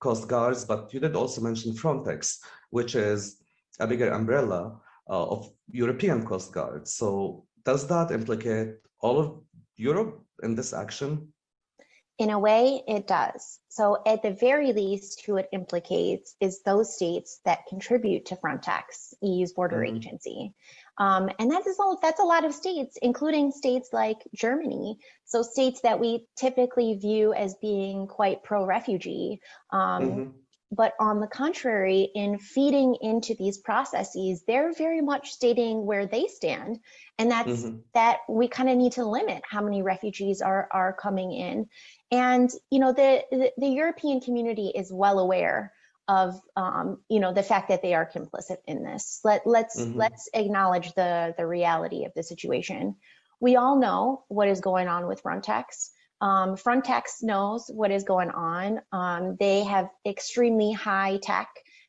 coast 0.00 0.28
guards, 0.28 0.64
but 0.64 0.92
you 0.92 1.00
did 1.00 1.16
also 1.16 1.40
mention 1.40 1.72
Frontex, 1.72 2.38
which 2.70 2.94
is 2.94 3.42
a 3.80 3.86
bigger 3.86 4.10
umbrella 4.10 4.80
uh, 5.08 5.26
of 5.26 5.50
European 5.70 6.24
Coast 6.24 6.52
guards. 6.52 6.92
So 6.92 7.44
does 7.64 7.86
that 7.88 8.10
implicate 8.10 8.76
all 9.00 9.18
of 9.18 9.40
Europe 9.76 10.20
in 10.42 10.54
this 10.54 10.72
action? 10.72 11.31
In 12.22 12.30
a 12.30 12.38
way, 12.38 12.84
it 12.86 13.08
does. 13.08 13.58
So 13.68 14.00
at 14.06 14.22
the 14.22 14.30
very 14.30 14.72
least, 14.72 15.24
who 15.26 15.38
it 15.38 15.48
implicates 15.50 16.36
is 16.40 16.62
those 16.62 16.94
states 16.94 17.40
that 17.44 17.66
contribute 17.68 18.26
to 18.26 18.36
Frontex, 18.36 19.12
EU's 19.20 19.52
border 19.52 19.78
mm 19.78 19.96
agency. 19.96 20.54
Um, 20.98 21.30
and 21.40 21.50
that 21.50 21.66
is 21.66 21.80
all, 21.80 21.98
that's 22.00 22.20
a 22.20 22.24
lot 22.24 22.44
of 22.44 22.54
states, 22.54 22.96
including 23.02 23.50
states 23.50 23.88
like 23.92 24.18
Germany. 24.36 24.98
So 25.24 25.42
states 25.42 25.80
that 25.80 25.98
we 25.98 26.28
typically 26.36 26.94
view 26.94 27.34
as 27.34 27.56
being 27.56 28.06
quite 28.06 28.44
pro-refugee. 28.44 29.40
Um, 29.72 30.02
mm 30.02 30.14
-hmm. 30.14 30.32
But 30.74 30.94
on 30.98 31.20
the 31.20 31.26
contrary, 31.26 32.10
in 32.14 32.38
feeding 32.38 32.96
into 33.00 33.34
these 33.34 33.58
processes, 33.58 34.42
they're 34.46 34.72
very 34.72 35.02
much 35.02 35.30
stating 35.30 35.84
where 35.84 36.06
they 36.06 36.26
stand. 36.26 36.80
And 37.18 37.30
that's 37.30 37.62
mm 37.62 37.70
-hmm. 37.70 37.82
that 37.92 38.16
we 38.28 38.48
kind 38.48 38.70
of 38.70 38.76
need 38.76 38.92
to 38.92 39.10
limit 39.10 39.42
how 39.44 39.62
many 39.62 39.82
refugees 39.82 40.40
are, 40.40 40.66
are 40.70 40.94
coming 40.94 41.32
in. 41.32 41.68
And, 42.10 42.50
you 42.70 42.80
know, 42.80 42.92
the, 42.92 43.24
the, 43.30 43.52
the 43.58 43.74
European 43.80 44.20
community 44.20 44.68
is 44.74 44.90
well 44.90 45.18
aware 45.18 45.72
of 46.08 46.40
um, 46.56 47.00
you 47.08 47.20
know 47.20 47.32
the 47.32 47.42
fact 47.42 47.68
that 47.68 47.82
they 47.82 47.94
are 47.94 48.10
complicit 48.10 48.58
in 48.66 48.82
this. 48.82 49.20
Let 49.24 49.46
let's 49.46 49.80
mm 49.80 49.92
-hmm. 49.92 49.96
let's 49.96 50.28
acknowledge 50.32 50.92
the 50.94 51.34
the 51.36 51.46
reality 51.46 52.06
of 52.06 52.12
the 52.14 52.22
situation. 52.22 52.96
We 53.40 53.56
all 53.56 53.76
know 53.76 54.24
what 54.28 54.48
is 54.48 54.60
going 54.60 54.88
on 54.88 55.06
with 55.06 55.22
Frontex. 55.22 55.90
Um, 56.22 56.54
Frontex 56.56 57.22
knows 57.22 57.68
what 57.68 57.90
is 57.90 58.04
going 58.04 58.30
on. 58.30 58.80
Um, 58.92 59.36
they 59.40 59.64
have 59.64 59.88
extremely 60.06 60.72
high 60.72 61.18
tech 61.20 61.48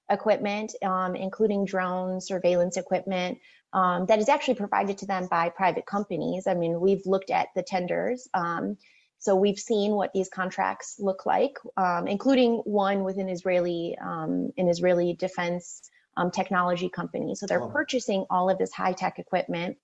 equipment, 0.10 0.74
um, 0.84 1.16
including 1.16 1.66
drones, 1.66 2.26
surveillance 2.28 2.76
equipment, 2.76 3.38
um, 3.74 4.08
that 4.08 4.20
is 4.20 4.30
actually 4.30 4.56
provided 4.56 4.98
to 4.98 5.06
them 5.06 5.28
by 5.30 5.50
private 5.50 5.86
companies. 5.86 6.48
I 6.48 6.56
mean, 6.56 6.82
we've 6.82 7.06
looked 7.06 7.30
at 7.30 7.50
the 7.56 7.62
tenders. 7.62 8.28
Um, 8.34 8.78
so 9.20 9.36
we've 9.36 9.58
seen 9.60 9.92
what 9.94 10.12
these 10.14 10.30
contracts 10.30 10.96
look 11.00 11.26
like, 11.28 11.58
um, 11.78 12.08
including 12.08 12.58
one 12.66 13.04
with 13.04 13.18
an 13.18 13.30
Israeli, 13.30 13.96
um, 14.02 14.52
an 14.58 14.68
Israeli 14.68 15.14
defense 15.14 15.90
um, 16.18 16.32
technology 16.32 16.90
company. 16.90 17.36
So 17.36 17.46
they're 17.46 17.64
oh. 17.64 17.70
purchasing 17.70 18.26
all 18.30 18.50
of 18.50 18.58
this 18.58 18.74
high 18.74 18.94
tech 18.94 19.20
equipment. 19.20 19.78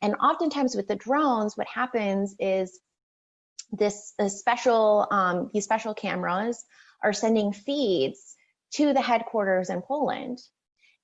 And 0.00 0.14
oftentimes 0.16 0.76
with 0.76 0.88
the 0.88 0.96
drones, 0.96 1.56
what 1.56 1.66
happens 1.66 2.36
is 2.38 2.78
this 3.72 4.14
special, 4.28 5.06
um, 5.10 5.50
these 5.52 5.64
special 5.64 5.94
cameras 5.94 6.64
are 7.02 7.12
sending 7.12 7.52
feeds 7.52 8.36
to 8.74 8.92
the 8.92 9.00
headquarters 9.00 9.70
in 9.70 9.82
Poland. 9.82 10.38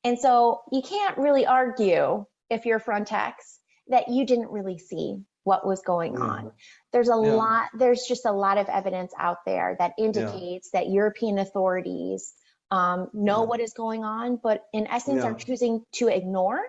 And 0.04 0.18
so 0.18 0.62
you 0.72 0.82
can't 0.82 1.18
really 1.18 1.46
argue 1.46 2.24
if 2.48 2.66
you're 2.66 2.80
Frontex 2.80 3.32
that 3.88 4.08
you 4.08 4.24
didn't 4.24 4.50
really 4.50 4.78
see 4.78 5.22
what 5.44 5.66
was 5.66 5.82
going 5.82 6.14
mm. 6.14 6.28
on. 6.28 6.52
There's 6.92 7.08
a 7.08 7.20
yeah. 7.22 7.34
lot, 7.34 7.68
there's 7.78 8.04
just 8.06 8.24
a 8.24 8.32
lot 8.32 8.58
of 8.58 8.68
evidence 8.68 9.12
out 9.18 9.38
there 9.46 9.76
that 9.78 9.92
indicates 9.98 10.70
yeah. 10.72 10.80
that 10.80 10.90
European 10.90 11.38
authorities 11.38 12.32
um, 12.70 13.08
know 13.12 13.40
yeah. 13.40 13.46
what 13.46 13.60
is 13.60 13.72
going 13.72 14.04
on, 14.04 14.38
but 14.42 14.64
in 14.72 14.86
essence 14.86 15.24
are 15.24 15.34
choosing 15.34 15.84
to 15.94 16.08
ignore 16.08 16.60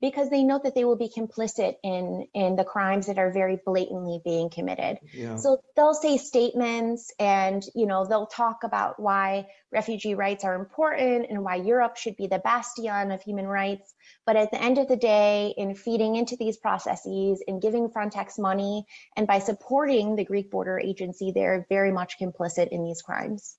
because 0.00 0.28
they 0.28 0.42
know 0.42 0.60
that 0.62 0.74
they 0.74 0.84
will 0.84 0.96
be 0.96 1.08
complicit 1.08 1.76
in 1.82 2.26
in 2.34 2.56
the 2.56 2.64
crimes 2.64 3.06
that 3.06 3.18
are 3.18 3.32
very 3.32 3.58
blatantly 3.64 4.20
being 4.24 4.50
committed. 4.50 4.98
Yeah. 5.12 5.36
So 5.36 5.62
they'll 5.74 5.94
say 5.94 6.18
statements 6.18 7.12
and 7.18 7.64
you 7.74 7.86
know 7.86 8.04
they'll 8.04 8.26
talk 8.26 8.64
about 8.64 9.00
why 9.00 9.46
refugee 9.72 10.14
rights 10.14 10.44
are 10.44 10.54
important 10.54 11.26
and 11.30 11.42
why 11.42 11.56
Europe 11.56 11.96
should 11.96 12.16
be 12.16 12.26
the 12.26 12.38
bastion 12.38 13.10
of 13.10 13.22
human 13.22 13.46
rights. 13.46 13.94
But 14.26 14.36
at 14.36 14.50
the 14.50 14.62
end 14.62 14.78
of 14.78 14.88
the 14.88 14.96
day, 14.96 15.54
in 15.56 15.74
feeding 15.74 16.16
into 16.16 16.36
these 16.36 16.56
processes 16.56 17.42
and 17.46 17.62
giving 17.62 17.88
Frontex 17.88 18.38
money 18.38 18.86
and 19.16 19.26
by 19.26 19.38
supporting 19.38 20.16
the 20.16 20.24
Greek 20.24 20.50
border 20.50 20.78
agency, 20.78 21.32
they're 21.32 21.66
very 21.68 21.92
much 21.92 22.18
complicit 22.20 22.68
in 22.68 22.84
these 22.84 23.02
crimes. 23.02 23.56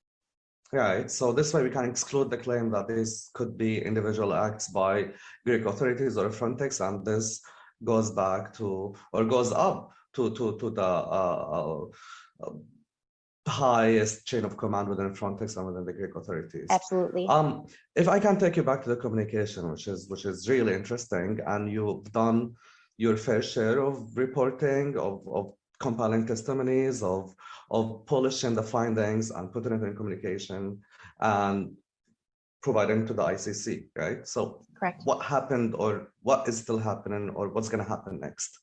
Right. 0.74 1.09
So 1.09 1.31
this 1.31 1.53
way 1.53 1.63
we 1.63 1.69
can 1.69 1.86
exclude 1.86 2.29
the 2.29 2.38
claim 2.38 2.69
that 2.71 2.88
this 2.88 3.29
could 3.33 3.57
be 3.57 3.81
individual 3.81 4.33
acts 4.33 4.67
by 4.67 5.07
Greek 5.45 5.65
authorities 5.65 6.17
or 6.17 6.29
Frontex, 6.29 6.86
and 6.86 7.05
this 7.05 7.41
goes 7.83 8.12
back 8.12 8.53
to 8.57 8.93
or 9.13 9.24
goes 9.24 9.51
up 9.53 9.91
to 10.15 10.29
to 10.36 10.57
to 10.59 10.69
the 10.69 10.81
uh, 10.81 11.86
uh, 12.41 12.50
highest 13.47 14.25
chain 14.27 14.43
of 14.43 14.57
command 14.57 14.89
within 14.89 15.13
Frontex 15.13 15.55
and 15.55 15.67
within 15.67 15.86
the 15.86 15.93
Greek 15.93 16.15
authorities. 16.15 16.67
Absolutely. 16.69 17.27
Um, 17.27 17.65
if 17.95 18.09
I 18.09 18.19
can 18.19 18.38
take 18.38 18.57
you 18.57 18.63
back 18.63 18.83
to 18.83 18.89
the 18.89 18.97
communication, 18.97 19.71
which 19.71 19.88
is 19.88 20.09
which 20.09 20.25
is 20.25 20.50
really 20.50 20.74
interesting, 20.74 21.39
and 21.47 21.71
you've 21.71 22.12
done 22.12 22.55
your 22.97 23.15
fair 23.15 23.41
share 23.41 23.79
of 23.81 24.17
reporting 24.17 24.97
of 24.97 25.21
of 25.27 25.53
compelling 25.79 26.25
testimonies 26.25 27.03
of 27.03 27.36
of 27.69 28.05
polishing 28.05 28.55
the 28.55 28.63
findings 28.63 29.31
and 29.31 29.51
putting 29.51 29.74
it 29.74 29.84
in 29.84 29.96
communication 29.96 30.79
and 31.19 31.75
providing 32.62 33.05
to 33.05 33.13
the 33.13 33.24
ICC, 33.24 33.88
right? 33.96 34.27
So 34.27 34.65
Correct. 34.79 35.01
what 35.05 35.24
happened 35.24 35.75
or 35.75 36.12
what 36.22 36.48
is 36.48 36.57
still 36.57 36.77
happening 36.77 37.29
or 37.31 37.50
what's 37.50 37.69
going 37.69 37.84
to 37.84 37.89
happen 37.89 38.19
next? 38.19 38.60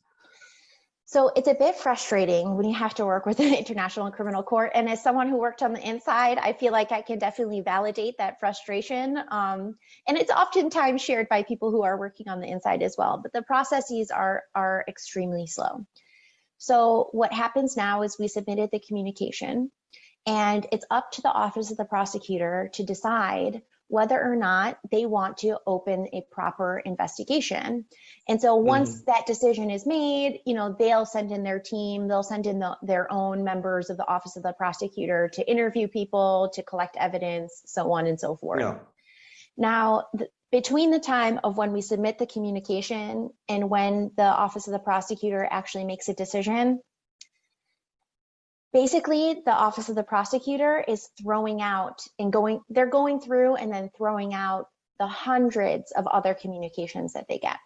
So 1.07 1.31
it's 1.37 1.49
a 1.49 1.55
bit 1.55 1.77
frustrating 1.77 2.57
when 2.57 2.67
you 2.67 2.75
have 2.75 2.95
to 2.95 3.05
work 3.05 3.27
with 3.27 3.39
an 3.41 3.55
international 3.55 4.11
criminal 4.11 4.43
court. 4.43 4.73
And 4.75 4.89
as 4.89 5.03
someone 5.03 5.29
who 5.29 5.37
worked 5.37 5.63
on 5.63 5.73
the 5.73 5.87
inside, 5.87 6.39
I 6.39 6.55
feel 6.55 6.73
like 6.73 6.93
I 6.93 7.03
can 7.03 7.19
definitely 7.19 7.61
validate 7.61 8.17
that 8.19 8.41
frustration. 8.41 9.19
Um, 9.31 9.77
and 10.09 10.17
it's 10.17 10.31
oftentimes 10.31 11.03
shared 11.03 11.29
by 11.29 11.43
people 11.43 11.71
who 11.71 11.83
are 11.83 11.99
working 11.99 12.29
on 12.29 12.41
the 12.41 12.49
inside 12.49 12.83
as 12.83 12.97
well. 12.97 13.21
But 13.23 13.33
the 13.33 13.43
processes 13.43 14.11
are 14.11 14.45
are 14.55 14.85
extremely 14.89 15.47
slow. 15.47 15.87
So 16.59 17.09
what 17.13 17.33
happens 17.33 17.77
now 17.77 18.03
is 18.03 18.19
we 18.19 18.29
submitted 18.29 18.71
the 18.73 18.81
communication 18.81 19.71
and 20.27 20.67
it's 20.73 20.87
up 20.91 21.13
to 21.13 21.23
the 21.23 21.33
office 21.33 21.71
of 21.71 21.77
the 21.77 21.85
prosecutor 21.85 22.71
to 22.75 22.83
decide 22.83 23.63
whether 23.89 24.21
or 24.21 24.35
not 24.35 24.79
they 24.91 25.05
want 25.05 25.37
to 25.39 25.59
open 25.67 26.09
a 26.13 26.23
proper 26.31 26.79
investigation. 26.79 27.85
And 28.27 28.41
so 28.41 28.57
once 28.57 29.03
mm. 29.03 29.05
that 29.05 29.27
decision 29.27 29.71
is 29.71 29.87
made, 29.87 30.41
you 30.47 30.55
know, 30.55 30.75
they'll 30.79 31.05
send 31.05 31.31
in 31.31 31.43
their 31.43 31.61
team, 31.61 32.09
they'll 32.09 32.23
send 32.23 32.47
in 32.47 32.59
the, 32.59 32.77
their 32.83 33.13
own 33.13 33.45
members 33.45 33.91
of 33.91 33.99
the 33.99 34.09
office 34.09 34.37
of 34.37 34.43
the 34.43 34.55
prosecutor 34.55 35.31
to 35.35 35.49
interview 35.49 35.87
people, 35.87 36.51
to 36.55 36.63
collect 36.63 36.97
evidence, 36.97 37.63
so 37.67 37.93
on 37.93 38.07
and 38.07 38.19
so 38.19 38.37
forth. 38.37 38.61
Yeah. 38.61 38.79
Now, 39.57 40.05
between 40.51 40.91
the 40.91 41.01
time 41.01 41.41
of 41.45 41.57
when 41.57 41.73
we 41.73 41.81
submit 41.81 42.19
the 42.19 42.27
communication 42.27 43.31
and 43.49 43.71
when 43.71 44.13
the 44.17 44.23
office 44.23 44.67
of 44.67 44.73
the 44.73 44.79
prosecutor 44.79 45.47
actually 45.49 45.85
makes 45.85 46.09
a 46.09 46.15
decision, 46.15 46.81
basically 48.73 49.43
the 49.45 49.53
office 49.53 49.89
of 49.89 49.95
the 49.95 50.03
prosecutor 50.03 50.85
is 50.87 51.09
throwing 51.21 51.63
out 51.63 52.03
and 52.19 52.33
going, 52.33 52.61
they're 52.69 52.87
going 52.87 53.21
through 53.21 53.57
and 53.57 53.73
then 53.73 53.91
throwing 53.97 54.35
out 54.35 54.67
the 54.99 55.07
hundreds 55.07 55.93
of 55.93 56.07
other 56.07 56.35
communications 56.35 57.15
that 57.15 57.27
they 57.29 57.39
get. 57.39 57.59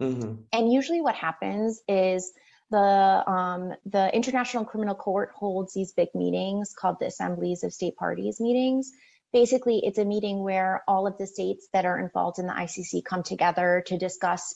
Mm-hmm. 0.00 0.42
And 0.52 0.72
usually 0.72 1.00
what 1.00 1.14
happens 1.14 1.80
is 1.88 2.32
the 2.70 2.78
um, 3.26 3.72
the 3.86 4.14
International 4.14 4.64
Criminal 4.64 4.94
Court 4.94 5.30
holds 5.34 5.72
these 5.74 5.92
big 5.92 6.08
meetings 6.14 6.74
called 6.78 6.96
the 7.00 7.06
Assemblies 7.06 7.64
of 7.64 7.72
State 7.72 7.96
Parties 7.96 8.40
meetings, 8.40 8.90
basically 9.32 9.80
it's 9.82 9.98
a 9.98 10.04
meeting 10.04 10.42
where 10.42 10.82
all 10.88 11.06
of 11.06 11.18
the 11.18 11.26
states 11.26 11.68
that 11.72 11.84
are 11.84 11.98
involved 11.98 12.38
in 12.38 12.46
the 12.46 12.52
ICC 12.52 13.04
come 13.04 13.22
together 13.22 13.82
to 13.86 13.98
discuss 13.98 14.54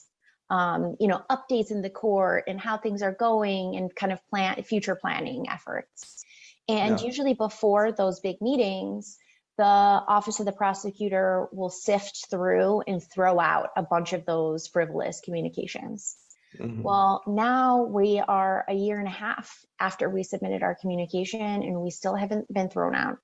um, 0.49 0.95
you 0.99 1.07
know 1.07 1.21
updates 1.29 1.71
in 1.71 1.81
the 1.81 1.89
court 1.89 2.45
and 2.47 2.59
how 2.59 2.77
things 2.77 3.01
are 3.01 3.13
going 3.13 3.75
and 3.75 3.95
kind 3.95 4.11
of 4.11 4.19
plan 4.29 4.61
future 4.63 4.95
planning 4.95 5.45
efforts 5.49 6.23
and 6.67 6.99
yeah. 6.99 7.05
usually 7.05 7.33
before 7.33 7.91
those 7.91 8.19
big 8.19 8.41
meetings 8.41 9.17
the 9.57 9.63
office 9.63 10.39
of 10.39 10.47
the 10.47 10.51
prosecutor 10.51 11.47
will 11.51 11.69
sift 11.69 12.25
through 12.29 12.81
and 12.87 13.01
throw 13.13 13.39
out 13.39 13.69
a 13.77 13.83
bunch 13.83 14.13
of 14.13 14.25
those 14.25 14.67
frivolous 14.67 15.21
communications 15.23 16.17
Mm-hmm. 16.59 16.83
Well, 16.83 17.23
now 17.27 17.83
we 17.83 18.19
are 18.19 18.65
a 18.67 18.73
year 18.73 18.99
and 18.99 19.07
a 19.07 19.11
half 19.11 19.65
after 19.79 20.09
we 20.09 20.23
submitted 20.23 20.63
our 20.63 20.75
communication 20.75 21.41
and 21.41 21.81
we 21.81 21.89
still 21.89 22.15
haven't 22.15 22.51
been 22.53 22.69
thrown 22.69 22.95
out. 22.95 23.17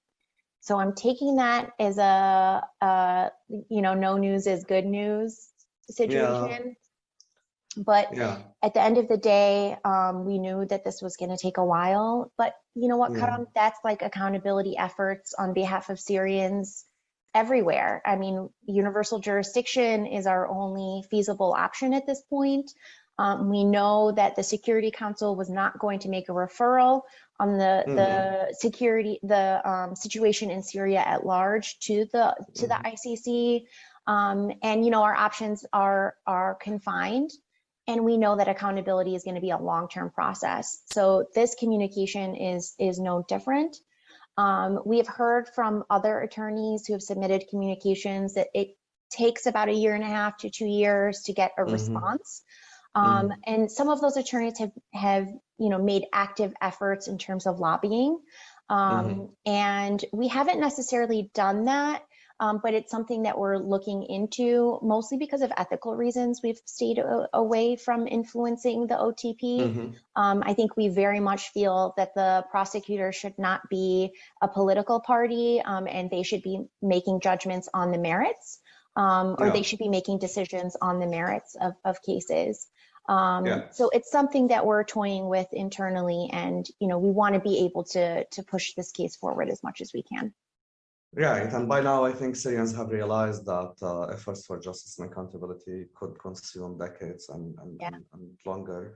So 0.61 0.79
I'm 0.79 0.93
taking 0.93 1.37
that 1.37 1.71
as 1.79 1.97
a, 1.97 2.63
a 2.81 3.31
you 3.69 3.81
know, 3.81 3.93
no 3.93 4.17
news 4.17 4.47
is 4.47 4.63
good 4.63 4.85
news 4.85 5.47
situation. 5.89 6.65
Yeah. 6.67 6.73
But 7.77 8.15
yeah. 8.15 8.39
at 8.63 8.73
the 8.73 8.81
end 8.81 8.97
of 8.97 9.07
the 9.07 9.17
day, 9.17 9.77
um, 9.85 10.25
we 10.25 10.37
knew 10.37 10.65
that 10.65 10.83
this 10.83 11.01
was 11.01 11.17
going 11.17 11.29
to 11.29 11.37
take 11.37 11.57
a 11.57 11.63
while. 11.63 12.31
But 12.37 12.55
you 12.75 12.87
know 12.87 12.97
what, 12.97 13.13
yeah. 13.13 13.37
That's 13.55 13.79
like 13.83 14.01
accountability 14.01 14.75
efforts 14.77 15.33
on 15.33 15.53
behalf 15.53 15.89
of 15.89 15.99
Syrians 15.99 16.85
everywhere. 17.33 18.01
I 18.05 18.15
mean, 18.15 18.49
universal 18.65 19.19
jurisdiction 19.19 20.07
is 20.07 20.25
our 20.25 20.47
only 20.47 21.03
feasible 21.09 21.53
option 21.53 21.93
at 21.93 22.07
this 22.07 22.21
point. 22.29 22.71
Um, 23.19 23.49
we 23.49 23.65
know 23.65 24.13
that 24.13 24.37
the 24.37 24.43
Security 24.43 24.91
Council 24.91 25.35
was 25.35 25.49
not 25.49 25.77
going 25.77 25.99
to 25.99 26.09
make 26.09 26.29
a 26.29 26.31
referral 26.31 27.01
on 27.37 27.57
the 27.57 27.83
mm-hmm. 27.85 27.95
the 27.95 28.55
security 28.57 29.19
the 29.23 29.69
um, 29.69 29.93
situation 29.93 30.49
in 30.49 30.63
Syria 30.63 30.99
at 31.05 31.25
large 31.25 31.77
to 31.79 32.05
the 32.13 32.33
to 32.55 32.67
the 32.67 32.75
ICC. 32.75 33.65
Um, 34.07 34.53
and 34.63 34.85
you 34.85 34.89
know 34.89 35.03
our 35.03 35.15
options 35.15 35.65
are 35.73 36.15
are 36.25 36.55
confined 36.55 37.31
and 37.87 38.05
we 38.05 38.17
know 38.17 38.37
that 38.37 38.47
accountability 38.47 39.15
is 39.15 39.23
going 39.23 39.35
to 39.35 39.41
be 39.41 39.49
a 39.49 39.57
long-term 39.57 40.11
process. 40.11 40.81
So 40.93 41.25
this 41.35 41.55
communication 41.59 42.35
is 42.35 42.73
is 42.79 42.99
no 42.99 43.25
different. 43.27 43.75
Um, 44.37 44.79
we 44.85 44.95
have 44.97 45.07
heard 45.07 45.49
from 45.53 45.83
other 45.89 46.21
attorneys 46.21 46.87
who 46.87 46.93
have 46.93 47.01
submitted 47.01 47.49
communications 47.49 48.35
that 48.35 48.47
it 48.53 48.77
takes 49.11 49.45
about 49.45 49.67
a 49.67 49.73
year 49.73 49.93
and 49.93 50.03
a 50.05 50.07
half 50.07 50.37
to 50.37 50.49
two 50.49 50.67
years 50.67 51.23
to 51.23 51.33
get 51.33 51.51
a 51.57 51.63
mm-hmm. 51.63 51.73
response. 51.73 52.43
Um, 52.99 53.29
mm. 53.29 53.35
And 53.45 53.71
some 53.71 53.89
of 53.89 54.01
those 54.01 54.17
attorneys 54.17 54.59
have 54.59 54.71
have 54.93 55.27
you 55.57 55.69
know 55.69 55.79
made 55.79 56.05
active 56.13 56.53
efforts 56.61 57.07
in 57.07 57.17
terms 57.17 57.47
of 57.47 57.59
lobbying, 57.59 58.19
um, 58.69 59.05
mm-hmm. 59.05 59.25
and 59.45 60.03
we 60.11 60.27
haven't 60.27 60.59
necessarily 60.59 61.31
done 61.33 61.65
that. 61.65 62.03
Um, 62.41 62.61
but 62.63 62.73
it's 62.73 62.89
something 62.89 63.23
that 63.23 63.37
we're 63.37 63.57
looking 63.57 64.03
into 64.03 64.79
mostly 64.81 65.17
because 65.17 65.41
of 65.41 65.51
ethical 65.57 65.93
reasons. 65.97 66.39
We've 66.41 66.59
stayed 66.63 66.97
a- 66.97 67.27
away 67.33 67.75
from 67.75 68.07
influencing 68.07 68.87
the 68.87 68.95
OTP. 68.95 69.41
Mm-hmm. 69.41 69.87
Um, 70.15 70.43
I 70.45 70.53
think 70.53 70.77
we 70.77 70.87
very 70.87 71.19
much 71.19 71.49
feel 71.49 71.93
that 71.97 72.15
the 72.15 72.45
prosecutor 72.49 73.11
should 73.11 73.37
not 73.37 73.69
be 73.69 74.13
a 74.41 74.47
political 74.47 75.01
party 75.01 75.61
um, 75.61 75.85
and 75.85 76.09
they 76.09 76.23
should 76.23 76.41
be 76.41 76.63
making 76.81 77.19
judgments 77.19 77.67
on 77.73 77.91
the 77.91 77.97
merits. 77.97 78.59
Um, 78.95 79.35
or 79.37 79.47
yeah. 79.47 79.53
they 79.53 79.61
should 79.61 79.79
be 79.79 79.89
making 79.89 80.19
decisions 80.19 80.77
on 80.81 80.99
the 80.99 81.07
merits 81.07 81.57
of, 81.59 81.73
of 81.83 82.01
cases. 82.01 82.67
Um, 83.09 83.45
yeah. 83.47 83.71
So 83.71 83.89
it's 83.89 84.11
something 84.11 84.49
that 84.49 84.63
we're 84.63 84.83
toying 84.83 85.27
with 85.27 85.51
internally, 85.51 86.29
and 86.31 86.69
you 86.79 86.87
know 86.87 86.99
we 86.99 87.09
want 87.09 87.33
to 87.33 87.41
be 87.41 87.65
able 87.65 87.83
to 87.95 88.23
to 88.23 88.43
push 88.43 88.75
this 88.75 88.91
case 88.91 89.15
forward 89.15 89.49
as 89.49 89.63
much 89.63 89.81
as 89.81 89.91
we 89.93 90.03
can. 90.03 90.31
Right, 91.15 91.51
and 91.51 91.67
by 91.67 91.81
now 91.81 92.05
I 92.05 92.11
think 92.11 92.35
Syrians 92.35 92.75
have 92.75 92.91
realized 92.91 93.43
that 93.47 93.73
uh, 93.81 94.03
efforts 94.15 94.45
for 94.45 94.59
justice 94.59 94.99
and 94.99 95.11
accountability 95.11 95.87
could 95.95 96.19
consume 96.19 96.77
decades 96.77 97.29
and, 97.29 97.57
and, 97.61 97.77
yeah. 97.81 97.87
and, 97.87 98.05
and 98.13 98.37
longer. 98.45 98.95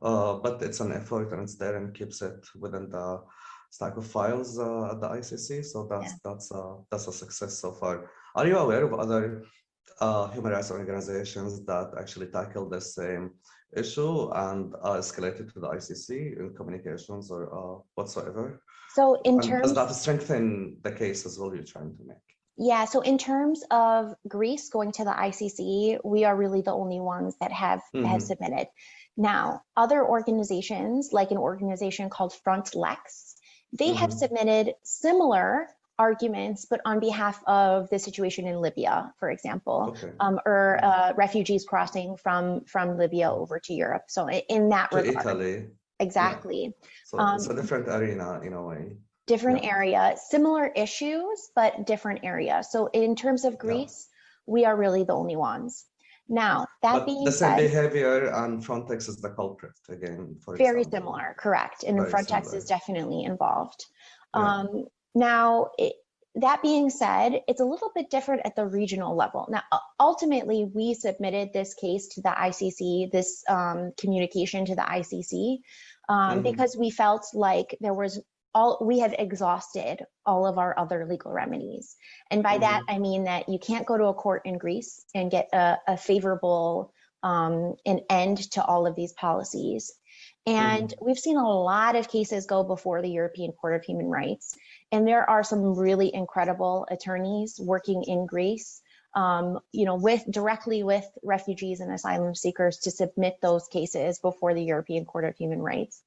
Uh, 0.00 0.34
but 0.34 0.62
it's 0.62 0.78
an 0.78 0.92
effort 0.92 1.32
and 1.32 1.42
it's 1.42 1.56
there 1.56 1.76
and 1.76 1.92
keeps 1.92 2.22
it 2.22 2.46
within 2.54 2.88
the 2.88 3.20
stack 3.70 3.96
of 3.96 4.06
files 4.06 4.56
uh, 4.60 4.92
at 4.92 5.00
the 5.00 5.08
ICC. 5.08 5.64
So 5.64 5.88
that's 5.90 6.12
yeah. 6.12 6.18
that's 6.26 6.52
that's 6.92 7.08
a 7.08 7.12
success 7.12 7.58
so 7.58 7.72
far. 7.72 8.08
Are 8.36 8.46
you 8.46 8.56
aware 8.56 8.84
of 8.84 8.94
other 8.94 9.42
uh, 10.00 10.28
human 10.28 10.52
rights 10.52 10.70
organizations 10.70 11.64
that 11.66 11.92
actually 11.98 12.26
tackle 12.26 12.68
the 12.68 12.80
same 12.80 13.32
issue 13.76 14.30
and 14.34 14.74
uh, 14.82 14.92
escalated 14.92 15.52
to 15.52 15.60
the 15.60 15.68
ICC 15.68 16.38
in 16.38 16.54
communications 16.54 17.30
or 17.30 17.42
uh, 17.52 17.80
whatsoever? 17.94 18.62
So 18.94 19.20
in 19.24 19.34
and 19.34 19.42
terms, 19.42 19.62
does 19.62 19.74
that 19.74 19.94
strengthen 19.94 20.78
the 20.82 20.92
case 20.92 21.26
as 21.26 21.38
well 21.38 21.54
you're 21.54 21.64
trying 21.64 21.96
to 21.96 22.04
make? 22.04 22.16
Yeah, 22.56 22.86
so 22.86 23.00
in 23.02 23.18
terms 23.18 23.62
of 23.70 24.14
Greece 24.26 24.68
going 24.68 24.90
to 24.92 25.04
the 25.04 25.12
ICC, 25.12 26.00
we 26.04 26.24
are 26.24 26.34
really 26.34 26.60
the 26.60 26.72
only 26.72 26.98
ones 26.98 27.36
that 27.40 27.52
have 27.52 27.82
mm-hmm. 27.94 28.04
have 28.06 28.22
submitted. 28.22 28.66
Now, 29.16 29.62
other 29.76 30.04
organizations, 30.04 31.10
like 31.12 31.30
an 31.30 31.38
organization 31.38 32.10
called 32.10 32.34
Front 32.34 32.74
Lex, 32.74 33.36
they 33.72 33.88
mm-hmm. 33.88 33.96
have 33.96 34.12
submitted 34.12 34.74
similar 34.82 35.68
arguments, 35.98 36.64
but 36.64 36.80
on 36.84 37.00
behalf 37.00 37.42
of 37.46 37.90
the 37.90 37.98
situation 37.98 38.46
in 38.46 38.60
Libya, 38.60 39.12
for 39.18 39.30
example, 39.30 39.96
okay. 39.96 40.12
um, 40.20 40.38
or 40.46 40.78
uh, 40.82 41.12
refugees 41.16 41.64
crossing 41.64 42.16
from 42.16 42.64
from 42.64 42.96
Libya 42.96 43.30
over 43.30 43.58
to 43.58 43.72
Europe. 43.72 44.04
So 44.08 44.28
in 44.30 44.68
that 44.70 44.90
to 44.90 44.98
regard, 44.98 45.26
Italy. 45.26 45.66
exactly. 45.98 46.62
Yeah. 46.64 46.88
So 47.06 47.18
um, 47.18 47.36
it's 47.36 47.48
a 47.48 47.54
different 47.54 47.88
arena 47.88 48.40
in 48.42 48.52
a 48.52 48.62
way. 48.62 48.96
Different 49.26 49.64
yeah. 49.64 49.76
area, 49.76 50.14
similar 50.30 50.66
issues, 50.74 51.50
but 51.54 51.86
different 51.86 52.20
area. 52.22 52.62
So 52.68 52.86
in 52.86 53.14
terms 53.14 53.44
of 53.44 53.58
Greece, 53.58 54.08
yeah. 54.08 54.52
we 54.54 54.64
are 54.64 54.76
really 54.76 55.04
the 55.04 55.14
only 55.14 55.36
ones. 55.36 55.84
Now, 56.30 56.66
that 56.82 56.92
but 56.92 57.06
being 57.06 57.24
the 57.24 57.32
same 57.32 57.56
said, 57.56 57.68
behavior 57.68 58.30
and 58.34 58.62
Frontex 58.62 59.08
is 59.08 59.16
the 59.16 59.30
culprit 59.30 59.72
again. 59.88 60.36
very 60.46 60.82
example. 60.82 61.12
similar, 61.12 61.34
correct. 61.38 61.84
And 61.84 61.96
very 61.98 62.10
Frontex 62.12 62.44
similar. 62.44 62.56
is 62.58 62.64
definitely 62.66 63.24
involved. 63.24 63.86
Um, 64.34 64.84
now, 65.14 65.70
it, 65.78 65.94
that 66.34 66.62
being 66.62 66.90
said, 66.90 67.40
it's 67.48 67.60
a 67.60 67.64
little 67.64 67.90
bit 67.94 68.10
different 68.10 68.42
at 68.44 68.54
the 68.54 68.66
regional 68.66 69.16
level. 69.16 69.48
Now, 69.50 69.62
ultimately, 69.98 70.64
we 70.72 70.94
submitted 70.94 71.52
this 71.52 71.74
case 71.74 72.08
to 72.08 72.22
the 72.22 72.28
ICC, 72.28 73.10
this 73.10 73.42
um, 73.48 73.92
communication 73.98 74.66
to 74.66 74.74
the 74.74 74.82
ICC, 74.82 75.58
um, 76.08 76.16
mm-hmm. 76.18 76.42
because 76.42 76.76
we 76.76 76.90
felt 76.90 77.26
like 77.34 77.76
there 77.80 77.94
was 77.94 78.20
all 78.54 78.78
we 78.80 78.98
had 78.98 79.14
exhausted 79.18 80.04
all 80.24 80.46
of 80.46 80.58
our 80.58 80.78
other 80.78 81.06
legal 81.06 81.32
remedies. 81.32 81.96
And 82.30 82.42
by 82.42 82.54
mm-hmm. 82.54 82.62
that, 82.62 82.82
I 82.88 82.98
mean 82.98 83.24
that 83.24 83.48
you 83.48 83.58
can't 83.58 83.86
go 83.86 83.96
to 83.96 84.04
a 84.04 84.14
court 84.14 84.42
in 84.44 84.58
Greece 84.58 85.04
and 85.14 85.30
get 85.30 85.48
a, 85.52 85.78
a 85.86 85.96
favorable 85.96 86.92
um, 87.22 87.74
an 87.84 88.00
end 88.08 88.38
to 88.52 88.64
all 88.64 88.86
of 88.86 88.94
these 88.94 89.12
policies. 89.12 89.92
And 90.46 90.88
mm-hmm. 90.88 91.04
we've 91.04 91.18
seen 91.18 91.36
a 91.36 91.48
lot 91.48 91.96
of 91.96 92.08
cases 92.08 92.46
go 92.46 92.62
before 92.62 93.02
the 93.02 93.10
European 93.10 93.52
Court 93.52 93.74
of 93.74 93.84
Human 93.84 94.06
Rights. 94.06 94.56
And 94.90 95.06
there 95.06 95.28
are 95.28 95.44
some 95.44 95.78
really 95.78 96.14
incredible 96.14 96.86
attorneys 96.90 97.60
working 97.60 98.04
in 98.04 98.26
Greece, 98.26 98.80
um, 99.14 99.60
you 99.72 99.84
know, 99.84 99.96
with 99.96 100.24
directly 100.30 100.82
with 100.82 101.04
refugees 101.22 101.80
and 101.80 101.92
asylum 101.92 102.34
seekers 102.34 102.78
to 102.78 102.90
submit 102.90 103.38
those 103.42 103.68
cases 103.68 104.18
before 104.18 104.54
the 104.54 104.62
European 104.62 105.04
Court 105.04 105.24
of 105.24 105.36
Human 105.36 105.60
Rights. 105.60 106.02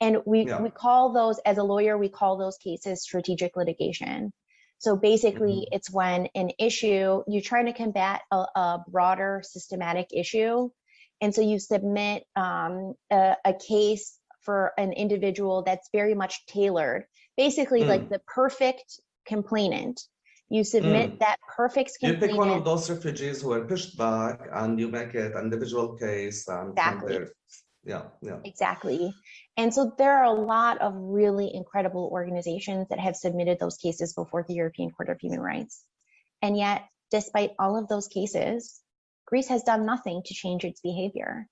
And 0.00 0.18
we, 0.26 0.46
yeah. 0.46 0.60
we 0.60 0.70
call 0.70 1.12
those, 1.12 1.38
as 1.46 1.58
a 1.58 1.62
lawyer, 1.62 1.96
we 1.96 2.08
call 2.08 2.36
those 2.36 2.58
cases 2.58 3.02
strategic 3.02 3.56
litigation. 3.56 4.32
So 4.78 4.96
basically, 4.96 5.52
mm-hmm. 5.52 5.76
it's 5.76 5.92
when 5.92 6.28
an 6.34 6.50
issue, 6.58 7.22
you're 7.28 7.42
trying 7.42 7.66
to 7.66 7.72
combat 7.72 8.22
a, 8.32 8.36
a 8.36 8.84
broader 8.88 9.40
systematic 9.44 10.08
issue. 10.12 10.70
And 11.20 11.32
so 11.32 11.40
you 11.40 11.60
submit 11.60 12.24
um, 12.34 12.94
a, 13.08 13.36
a, 13.44 13.54
case 13.54 14.18
for 14.40 14.72
an 14.76 14.92
individual 14.92 15.62
that's 15.62 15.88
very 15.92 16.14
much 16.14 16.44
tailored, 16.46 17.04
basically 17.36 17.82
mm. 17.82 17.88
like 17.88 18.08
the 18.08 18.20
perfect 18.26 19.00
complainant. 19.26 20.00
You 20.48 20.64
submit 20.64 21.14
mm. 21.14 21.18
that 21.20 21.38
perfect 21.56 21.92
complainant. 21.98 22.22
You 22.22 22.28
pick 22.28 22.36
one 22.36 22.50
of 22.50 22.64
those 22.64 22.90
refugees 22.90 23.40
who 23.40 23.52
are 23.52 23.64
pushed 23.64 23.96
back 23.96 24.40
and 24.52 24.78
you 24.78 24.88
make 24.88 25.14
it 25.14 25.34
an 25.34 25.44
individual 25.44 25.96
case. 25.96 26.46
And 26.48 26.72
exactly. 26.72 27.18
Yeah, 27.84 28.02
yeah. 28.20 28.38
Exactly. 28.44 29.14
And 29.56 29.74
so 29.74 29.92
there 29.98 30.18
are 30.18 30.24
a 30.24 30.40
lot 30.40 30.80
of 30.80 30.94
really 30.94 31.50
incredible 31.52 32.08
organizations 32.12 32.88
that 32.90 33.00
have 33.00 33.16
submitted 33.16 33.58
those 33.58 33.76
cases 33.76 34.12
before 34.12 34.44
the 34.46 34.54
European 34.54 34.90
Court 34.90 35.08
of 35.08 35.18
Human 35.20 35.40
Rights. 35.40 35.82
And 36.42 36.56
yet, 36.56 36.84
despite 37.10 37.52
all 37.58 37.76
of 37.76 37.88
those 37.88 38.08
cases, 38.08 38.80
Greece 39.26 39.48
has 39.48 39.62
done 39.62 39.86
nothing 39.86 40.22
to 40.26 40.34
change 40.34 40.64
its 40.64 40.80
behavior. 40.80 41.48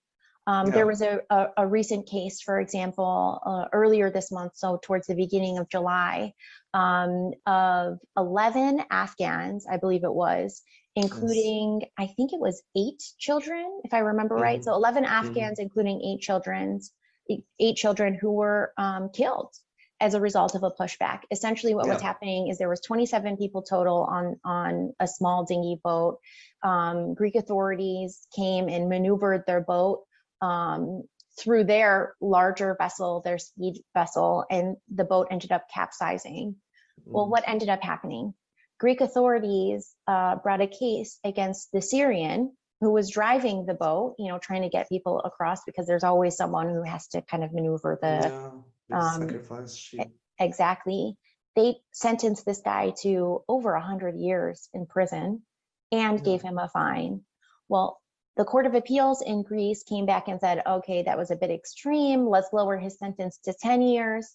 Um, 0.50 0.66
yeah. 0.66 0.72
There 0.72 0.86
was 0.86 1.00
a, 1.00 1.20
a, 1.30 1.46
a, 1.58 1.66
recent 1.66 2.08
case, 2.08 2.40
for 2.40 2.58
example, 2.58 3.40
uh, 3.46 3.66
earlier 3.72 4.10
this 4.10 4.32
month, 4.32 4.56
so 4.56 4.80
towards 4.82 5.06
the 5.06 5.14
beginning 5.14 5.58
of 5.58 5.68
July, 5.68 6.32
um, 6.74 7.30
of 7.46 7.98
11 8.16 8.82
Afghans, 8.90 9.66
I 9.70 9.76
believe 9.76 10.02
it 10.02 10.12
was, 10.12 10.62
including, 10.96 11.82
yes. 11.82 11.90
I 11.96 12.06
think 12.08 12.32
it 12.32 12.40
was 12.40 12.64
eight 12.76 13.00
children, 13.18 13.80
if 13.84 13.94
I 13.94 13.98
remember 13.98 14.34
mm-hmm. 14.34 14.42
right. 14.42 14.64
So 14.64 14.74
11 14.74 15.04
mm-hmm. 15.04 15.12
Afghans, 15.12 15.36
mm-hmm. 15.36 15.62
including 15.62 16.02
eight 16.02 16.20
children's, 16.20 16.92
eight 17.60 17.76
children 17.76 18.18
who 18.20 18.32
were 18.32 18.72
um, 18.76 19.10
killed 19.14 19.54
as 20.00 20.14
a 20.14 20.20
result 20.20 20.56
of 20.56 20.64
a 20.64 20.70
pushback. 20.72 21.20
Essentially, 21.30 21.74
what 21.74 21.86
yeah. 21.86 21.92
was 21.92 22.02
happening 22.02 22.48
is 22.48 22.58
there 22.58 22.68
was 22.68 22.80
27 22.80 23.36
people 23.36 23.62
total 23.62 24.02
on 24.02 24.40
on 24.44 24.94
a 24.98 25.06
small 25.06 25.44
dinghy 25.44 25.78
boat. 25.84 26.18
Um, 26.64 27.14
Greek 27.14 27.36
authorities 27.36 28.26
came 28.34 28.68
and 28.68 28.88
maneuvered 28.88 29.44
their 29.46 29.60
boat 29.60 30.00
um, 30.40 31.02
through 31.38 31.64
their 31.64 32.14
larger 32.20 32.76
vessel, 32.78 33.22
their 33.24 33.38
speed 33.38 33.82
vessel, 33.94 34.44
and 34.50 34.76
the 34.92 35.04
boat 35.04 35.28
ended 35.30 35.52
up 35.52 35.66
capsizing. 35.72 36.56
Mm-hmm. 37.00 37.12
Well, 37.12 37.28
what 37.28 37.44
ended 37.46 37.68
up 37.68 37.82
happening? 37.82 38.34
Greek 38.78 39.00
authorities 39.00 39.94
uh, 40.06 40.36
brought 40.36 40.62
a 40.62 40.66
case 40.66 41.18
against 41.24 41.70
the 41.72 41.82
Syrian 41.82 42.52
who 42.80 42.90
was 42.90 43.10
driving 43.10 43.66
the 43.66 43.74
boat, 43.74 44.14
you 44.18 44.28
know, 44.28 44.38
trying 44.38 44.62
to 44.62 44.70
get 44.70 44.88
people 44.88 45.20
across 45.20 45.64
because 45.64 45.86
there's 45.86 46.04
always 46.04 46.36
someone 46.36 46.70
who 46.70 46.82
has 46.82 47.06
to 47.08 47.20
kind 47.22 47.44
of 47.44 47.52
maneuver 47.52 47.98
the 48.00 48.62
yeah, 48.88 48.98
um, 48.98 49.20
sacrifice 49.20 49.94
Exactly. 50.38 51.16
They 51.56 51.74
sentenced 51.92 52.46
this 52.46 52.62
guy 52.64 52.94
to 53.02 53.42
over 53.46 53.74
a 53.74 53.82
hundred 53.82 54.16
years 54.16 54.70
in 54.72 54.86
prison 54.86 55.42
and 55.92 56.18
yeah. 56.18 56.24
gave 56.24 56.40
him 56.40 56.56
a 56.56 56.68
fine. 56.68 57.20
Well, 57.68 58.00
the 58.36 58.44
Court 58.44 58.66
of 58.66 58.74
Appeals 58.74 59.22
in 59.22 59.42
Greece 59.42 59.82
came 59.82 60.06
back 60.06 60.28
and 60.28 60.40
said, 60.40 60.62
okay, 60.66 61.02
that 61.02 61.18
was 61.18 61.30
a 61.30 61.36
bit 61.36 61.50
extreme. 61.50 62.26
Let's 62.26 62.52
lower 62.52 62.78
his 62.78 62.98
sentence 62.98 63.38
to 63.44 63.52
10 63.52 63.82
years. 63.82 64.34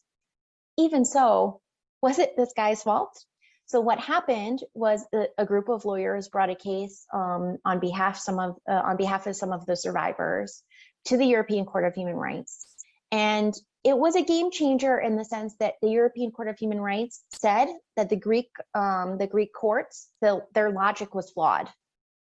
Even 0.77 1.05
so, 1.05 1.61
was 2.01 2.19
it 2.19 2.35
this 2.35 2.53
guy's 2.55 2.83
fault? 2.83 3.17
So 3.67 3.81
what 3.81 3.99
happened 3.99 4.59
was 4.73 5.03
a, 5.37 5.45
group 5.45 5.69
of 5.69 5.85
lawyers 5.85 6.27
brought 6.27 6.51
a 6.51 6.55
case 6.55 7.05
um, 7.11 7.57
on 7.65 7.79
behalf 7.79 8.17
some 8.17 8.37
of 8.37 8.57
uh, 8.69 8.73
on 8.73 8.97
behalf 8.97 9.25
of 9.25 9.35
some 9.35 9.51
of 9.51 9.65
the 9.65 9.75
survivors 9.75 10.61
to 11.05 11.17
the 11.17 11.25
European 11.25 11.65
Court 11.65 11.85
of 11.85 11.95
Human 11.95 12.15
Rights, 12.15 12.67
and 13.11 13.55
it 13.83 13.97
was 13.97 14.15
a 14.15 14.23
game 14.23 14.51
changer 14.51 14.99
in 14.99 15.15
the 15.15 15.25
sense 15.25 15.55
that 15.59 15.75
the 15.81 15.89
European 15.89 16.31
Court 16.31 16.47
of 16.47 16.59
Human 16.59 16.79
Rights 16.79 17.23
said 17.31 17.67
that 17.95 18.09
the 18.09 18.15
Greek 18.15 18.49
um, 18.75 19.17
the 19.17 19.27
Greek 19.27 19.51
courts 19.51 20.09
the, 20.21 20.45
their 20.53 20.69
logic 20.69 21.15
was 21.15 21.31
flawed 21.31 21.67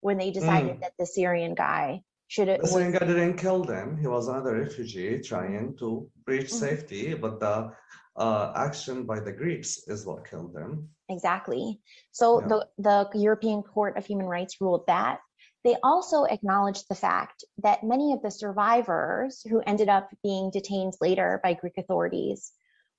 when 0.01 0.17
they 0.17 0.31
decided 0.31 0.77
Mm. 0.77 0.81
that 0.81 0.93
the 0.97 1.05
Syrian 1.05 1.55
guy 1.55 2.01
should 2.27 2.47
have. 2.47 2.61
The 2.61 2.67
Syrian 2.67 2.91
guy 2.91 3.05
didn't 3.05 3.37
kill 3.37 3.63
them. 3.63 3.97
He 3.97 4.07
was 4.07 4.27
another 4.27 4.55
refugee 4.55 5.19
trying 5.21 5.75
to 5.77 6.09
reach 6.27 6.49
Mhm. 6.51 6.59
safety, 6.65 7.13
but 7.13 7.39
the 7.39 7.71
uh, 8.15 8.51
action 8.55 9.05
by 9.05 9.17
the 9.19 9.31
Greeks 9.31 9.87
is 9.87 10.05
what 10.05 10.27
killed 10.29 10.53
them. 10.53 10.89
Exactly. 11.07 11.79
So 12.11 12.41
Yeah. 12.41 12.47
the, 12.47 13.07
the 13.13 13.19
European 13.19 13.63
Court 13.63 13.95
of 13.97 14.05
Human 14.05 14.25
Rights 14.25 14.59
ruled 14.59 14.85
that. 14.87 15.21
They 15.63 15.77
also 15.83 16.23
acknowledged 16.25 16.85
the 16.89 16.95
fact 16.95 17.45
that 17.63 17.83
many 17.83 18.11
of 18.11 18.21
the 18.21 18.31
survivors 18.31 19.41
who 19.49 19.61
ended 19.61 19.87
up 19.87 20.09
being 20.21 20.51
detained 20.51 20.95
later 20.99 21.39
by 21.43 21.53
Greek 21.53 21.77
authorities 21.77 22.51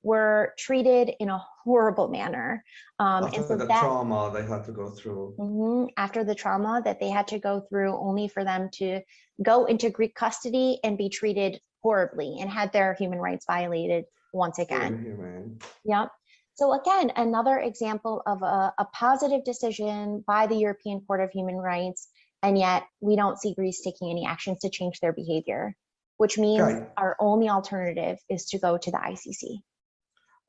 were 0.03 0.55
treated 0.59 1.11
in 1.21 1.29
a 1.29 1.45
horrible 1.65 2.09
manner. 2.09 2.65
Um, 2.99 3.25
After 3.25 3.37
and 3.37 3.47
so 3.47 3.57
the 3.57 3.67
that 3.67 3.81
trauma 3.81 4.31
they 4.33 4.45
had 4.45 4.65
to 4.65 4.73
go 4.73 4.91
through. 4.91 5.35
Mhm, 5.39 5.91
after 5.97 6.25
the 6.25 6.35
trauma 6.35 6.81
that 6.85 7.01
they 7.01 7.11
had 7.11 7.29
to 7.29 7.39
go 7.39 7.61
through 7.61 7.97
only 7.97 8.29
for 8.29 8.45
them 8.45 8.71
to 8.75 9.01
go 9.43 9.65
into 9.67 9.91
Greek 9.91 10.15
custody 10.15 10.81
and 10.85 10.97
be 10.99 11.09
treated 11.09 11.61
horribly 11.83 12.37
and 12.41 12.51
had 12.51 12.73
their 12.73 12.95
human 12.95 13.19
rights 13.19 13.45
violated 13.47 14.05
once 14.33 14.59
again. 14.59 14.95
Inhumane. 14.95 15.59
Yep. 15.85 16.11
So 16.55 16.73
again, 16.79 17.11
another 17.17 17.59
example 17.59 18.23
of 18.27 18.43
a, 18.43 18.75
a 18.79 18.85
positive 18.93 19.45
decision 19.45 20.23
by 20.27 20.47
the 20.47 20.57
European 20.57 21.01
Court 21.07 21.21
of 21.23 21.31
Human 21.31 21.57
Rights, 21.57 22.09
and 22.43 22.59
yet 22.59 22.85
we 23.01 23.17
don't 23.17 23.39
see 23.39 23.55
Greece 23.55 23.81
taking 23.83 24.11
any 24.11 24.27
actions 24.27 24.59
to 24.61 24.69
change 24.71 25.01
their 25.01 25.13
behavior, 25.15 25.75
which 26.19 26.37
means 26.39 26.61
Right. 26.63 26.83
our 26.99 27.17
only 27.19 27.49
alternative 27.49 28.19
is 28.29 28.47
to 28.47 28.59
go 28.59 28.77
to 28.77 28.91
the 28.91 28.99
ICC. 28.99 29.63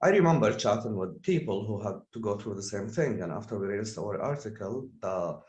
I 0.04 0.10
remember 0.10 0.52
chatting 0.54 0.96
with 0.96 1.22
people 1.22 1.66
who 1.66 1.80
had 1.82 2.02
to 2.14 2.20
go 2.20 2.36
through 2.38 2.56
the 2.56 2.64
same 2.64 2.88
thing, 2.88 3.22
and 3.22 3.32
after 3.32 3.58
we 3.58 3.68
released 3.68 4.00
our 4.00 4.20
article, 4.20 4.90
the 5.02 5.40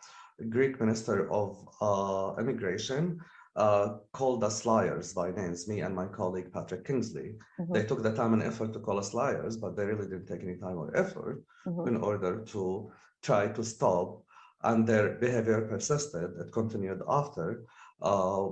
Greek 0.51 0.79
Minister 0.79 1.31
of 1.33 1.57
uh, 1.81 2.35
Immigration 2.38 3.21
uh, 3.57 3.97
called 4.12 4.45
us 4.45 4.67
liars 4.67 5.15
by 5.15 5.31
names, 5.31 5.69
me 5.69 5.81
and 5.81 5.95
my 5.95 6.07
colleague 6.07 6.53
Patrick 6.53 6.85
Kingsley. 6.87 7.37
Mhm, 7.61 7.73
They 7.75 7.85
took 7.85 8.03
the 8.03 8.15
time 8.15 8.33
and 8.35 8.43
effort 8.43 8.73
to 8.73 8.81
call 8.81 8.99
us 8.99 9.15
liars, 9.15 9.57
but 9.57 9.77
they 9.77 9.87
really 9.87 10.09
didn't 10.09 10.27
take 10.27 10.43
any 10.43 10.57
time 10.57 10.79
or 10.79 10.95
effort 10.97 11.45
mhm. 11.67 11.87
in 11.88 11.97
order 11.97 12.41
to 12.53 12.91
try 13.23 13.49
to 13.49 13.62
stop. 13.65 14.23
And 14.65 14.87
their 14.87 15.17
behavior 15.19 15.62
persisted. 15.62 16.29
It 16.38 16.53
continued 16.53 17.03
after 17.09 17.65
uh, 18.01 18.47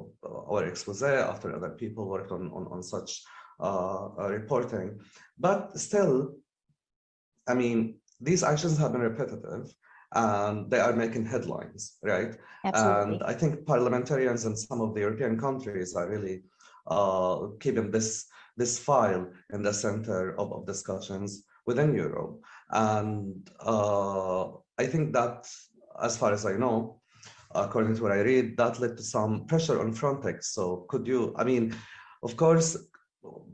our 0.52 0.64
expose, 0.64 1.02
after 1.02 1.54
other 1.54 1.70
people 1.70 2.08
worked 2.08 2.32
on, 2.32 2.50
on, 2.50 2.66
on 2.66 2.82
such 2.82 3.22
reporting. 3.60 5.00
But 5.38 5.78
still, 5.78 6.34
I 7.48 7.54
mean, 7.54 8.00
these 8.20 8.42
actions 8.42 8.78
have 8.78 8.92
been 8.92 9.00
repetitive 9.00 9.72
and 10.12 10.70
they 10.70 10.80
are 10.80 10.92
making 10.92 11.24
headlines, 11.26 11.96
right? 12.02 12.36
Absolutely. 12.64 13.14
And 13.14 13.22
I 13.22 13.32
think 13.32 13.66
parliamentarians 13.66 14.44
in 14.44 14.56
some 14.56 14.80
of 14.80 14.94
the 14.94 15.00
European 15.00 15.38
countries 15.38 15.94
are 15.94 16.08
really 16.08 16.42
uh, 16.86 17.48
keeping 17.60 17.90
this 17.90 18.26
this 18.56 18.78
file 18.78 19.26
in 19.54 19.62
the 19.62 19.72
center 19.72 20.38
of, 20.38 20.52
of 20.52 20.66
discussions 20.66 21.44
within 21.66 21.94
Europe. 21.94 22.42
And 22.70 23.48
uh, 23.60 24.48
I 24.78 24.86
think 24.86 25.14
that, 25.14 25.48
as 26.02 26.16
far 26.18 26.32
as 26.32 26.44
I 26.44 26.56
know, 26.56 27.00
according 27.54 27.94
to 27.96 28.02
what 28.02 28.12
I 28.12 28.20
read, 28.20 28.56
that 28.58 28.80
led 28.80 28.96
to 28.96 29.02
some 29.02 29.46
pressure 29.46 29.80
on 29.80 29.94
Frontex. 29.94 30.44
So 30.44 30.84
could 30.88 31.06
you, 31.06 31.32
I 31.38 31.44
mean, 31.44 31.74
of 32.22 32.36
course, 32.36 32.76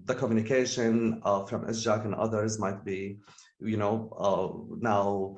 the 0.05 0.15
communication 0.15 1.21
uh, 1.25 1.45
from 1.45 1.67
SJAC 1.67 2.05
and 2.05 2.15
others 2.15 2.59
might 2.59 2.85
be, 2.85 3.19
you 3.61 3.77
know, 3.77 4.11
uh, 4.19 4.77
now 4.81 5.37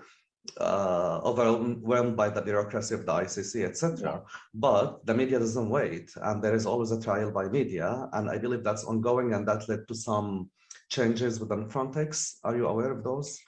uh, 0.60 1.20
overwhelmed 1.24 2.16
by 2.16 2.28
the 2.28 2.42
bureaucracy 2.42 2.94
of 2.94 3.06
the 3.06 3.12
ICC, 3.12 3.64
etc. 3.64 3.98
Yeah. 4.00 4.18
But 4.54 5.04
the 5.06 5.14
media 5.14 5.38
doesn't 5.38 5.68
wait, 5.68 6.10
and 6.22 6.42
there 6.42 6.54
is 6.54 6.66
always 6.66 6.90
a 6.90 7.00
trial 7.00 7.30
by 7.30 7.48
media, 7.48 8.08
and 8.12 8.30
I 8.30 8.38
believe 8.38 8.64
that's 8.64 8.84
ongoing, 8.84 9.34
and 9.34 9.46
that 9.48 9.68
led 9.68 9.86
to 9.88 9.94
some 9.94 10.50
changes 10.90 11.40
within 11.40 11.68
Frontex. 11.68 12.36
Are 12.44 12.56
you 12.56 12.66
aware 12.66 12.92
of 12.92 13.04
those? 13.04 13.38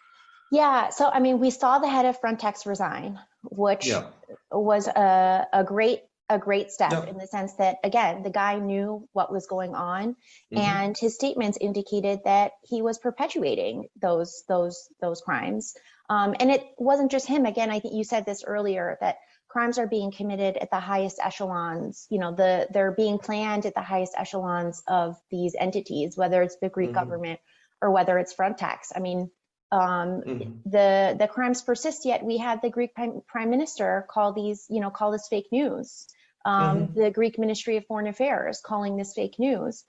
Yeah, 0.53 0.89
so 0.89 1.09
I 1.09 1.21
mean, 1.21 1.39
we 1.39 1.51
saw 1.51 1.79
the 1.79 1.89
head 1.89 2.07
of 2.07 2.21
Frontex 2.21 2.67
resign, 2.67 3.19
which 3.51 3.87
Yeah. 3.87 4.11
was 4.51 4.89
a, 4.89 5.47
a 5.53 5.65
great 5.65 6.03
a 6.31 6.39
great 6.39 6.71
step 6.71 6.93
Yeah. 6.93 7.05
in 7.07 7.19
the 7.19 7.27
sense 7.27 7.55
that 7.57 7.79
again, 7.85 8.23
the 8.23 8.31
guy 8.31 8.59
knew 8.59 9.09
what 9.13 9.33
was 9.33 9.47
going 9.47 9.75
on, 9.75 10.17
Mhm. 10.53 10.59
and 10.59 10.97
his 10.97 11.15
statements 11.15 11.59
indicated 11.61 12.21
that 12.25 12.53
he 12.63 12.83
was 12.83 12.99
perpetuating 12.99 13.89
those 14.01 14.45
those 14.49 14.89
those 15.01 15.21
crimes. 15.21 15.75
Um, 16.09 16.35
and 16.41 16.51
it 16.51 16.65
wasn't 16.79 17.11
just 17.11 17.27
him. 17.27 17.47
Again, 17.47 17.71
I 17.71 17.81
think 17.81 17.95
you 17.95 18.05
said 18.05 18.25
this 18.27 18.45
earlier 18.45 18.97
that 19.01 19.19
crimes 19.49 19.79
are 19.79 19.87
being 19.89 20.13
committed 20.13 20.57
at 20.57 20.71
the 20.71 20.81
highest 20.81 21.19
echelons. 21.23 22.07
You 22.11 22.21
know, 22.21 22.33
the 22.35 22.69
they're 22.73 22.93
being 22.93 23.19
planned 23.19 23.67
at 23.67 23.75
the 23.75 23.83
highest 23.83 24.15
echelons 24.17 24.83
of 24.87 25.17
these 25.31 25.55
entities, 25.59 26.17
whether 26.17 26.43
it's 26.43 26.57
the 26.63 26.69
Greek 26.69 26.91
Mhm. 26.91 26.95
government 26.95 27.41
or 27.83 27.91
whether 27.91 28.19
it's 28.19 28.35
Frontex. 28.35 28.93
I 28.95 29.01
mean, 29.01 29.31
um, 29.73 30.23
Mhm. 30.27 30.63
the 30.65 31.17
the 31.19 31.29
crimes 31.29 31.63
persist. 31.63 32.05
Yet 32.05 32.25
we 32.25 32.39
had 32.39 32.61
the 32.63 32.71
Greek 32.71 32.95
prime, 32.95 33.23
prime 33.27 33.51
minister 33.51 34.07
call 34.09 34.33
these, 34.33 34.67
you 34.69 34.81
know, 34.81 34.91
call 34.91 35.11
this 35.13 35.29
fake 35.29 35.49
news. 35.53 36.07
Um, 36.45 36.89
Mhm. 36.89 36.95
The 36.95 37.11
Greek 37.11 37.39
Ministry 37.39 37.77
of 37.77 37.87
Foreign 37.87 38.07
Affairs 38.07 38.61
calling 38.65 38.97
this 38.97 39.13
fake 39.15 39.39
news. 39.39 39.85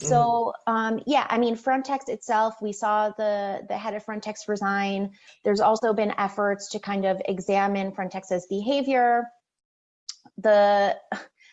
Mm-hmm. 0.00 0.08
So 0.08 0.52
um, 0.66 1.00
yeah, 1.06 1.26
I 1.28 1.38
mean, 1.38 1.56
Frontex 1.56 2.08
itself, 2.08 2.54
we 2.60 2.72
saw 2.72 3.10
the 3.10 3.64
the 3.68 3.76
head 3.76 3.94
of 3.94 4.04
Frontex 4.04 4.48
resign. 4.48 5.12
There's 5.44 5.60
also 5.60 5.92
been 5.92 6.12
efforts 6.18 6.70
to 6.70 6.80
kind 6.80 7.04
of 7.04 7.20
examine 7.24 7.92
Frontex's 7.92 8.46
behavior. 8.46 9.28
The 10.38 10.96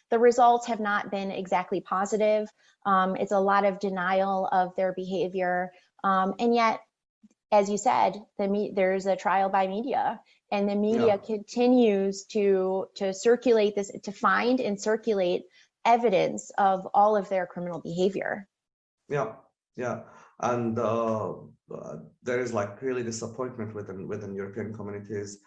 the 0.09 0.19
results 0.19 0.67
have 0.67 0.79
not 0.79 1.11
been 1.11 1.31
exactly 1.31 1.81
positive. 1.81 2.47
Um, 2.85 3.15
it's 3.17 3.33
a 3.33 3.39
lot 3.39 3.65
of 3.65 3.79
denial 3.79 4.47
of 4.51 4.75
their 4.75 4.93
behavior, 4.93 5.71
um, 6.03 6.33
and 6.39 6.55
yet, 6.55 6.79
as 7.51 7.69
you 7.69 7.77
said, 7.77 8.15
the 8.37 8.71
there's 8.73 9.05
a 9.05 9.15
trial 9.15 9.49
by 9.49 9.67
media, 9.67 10.21
and 10.51 10.67
the 10.67 10.75
media 10.75 11.15
Yeah. 11.15 11.17
continues 11.17 12.25
to 12.25 12.87
to 12.95 13.13
circulate 13.13 13.75
this, 13.75 13.91
to 14.03 14.11
find 14.11 14.59
and 14.59 14.79
circulate 14.79 15.43
evidence 15.85 16.51
of 16.57 16.87
all 16.93 17.15
of 17.15 17.29
their 17.29 17.45
criminal 17.45 17.79
behavior. 17.79 18.47
Yeah, 19.09 19.33
yeah, 19.75 20.03
and 20.39 20.77
uh, 20.77 21.33
uh, 21.73 21.95
there 22.23 22.39
is 22.39 22.53
like 22.53 22.81
really 22.81 23.03
disappointment 23.03 23.73
within 23.73 24.07
within 24.07 24.35
European 24.35 24.73
communities 24.73 25.39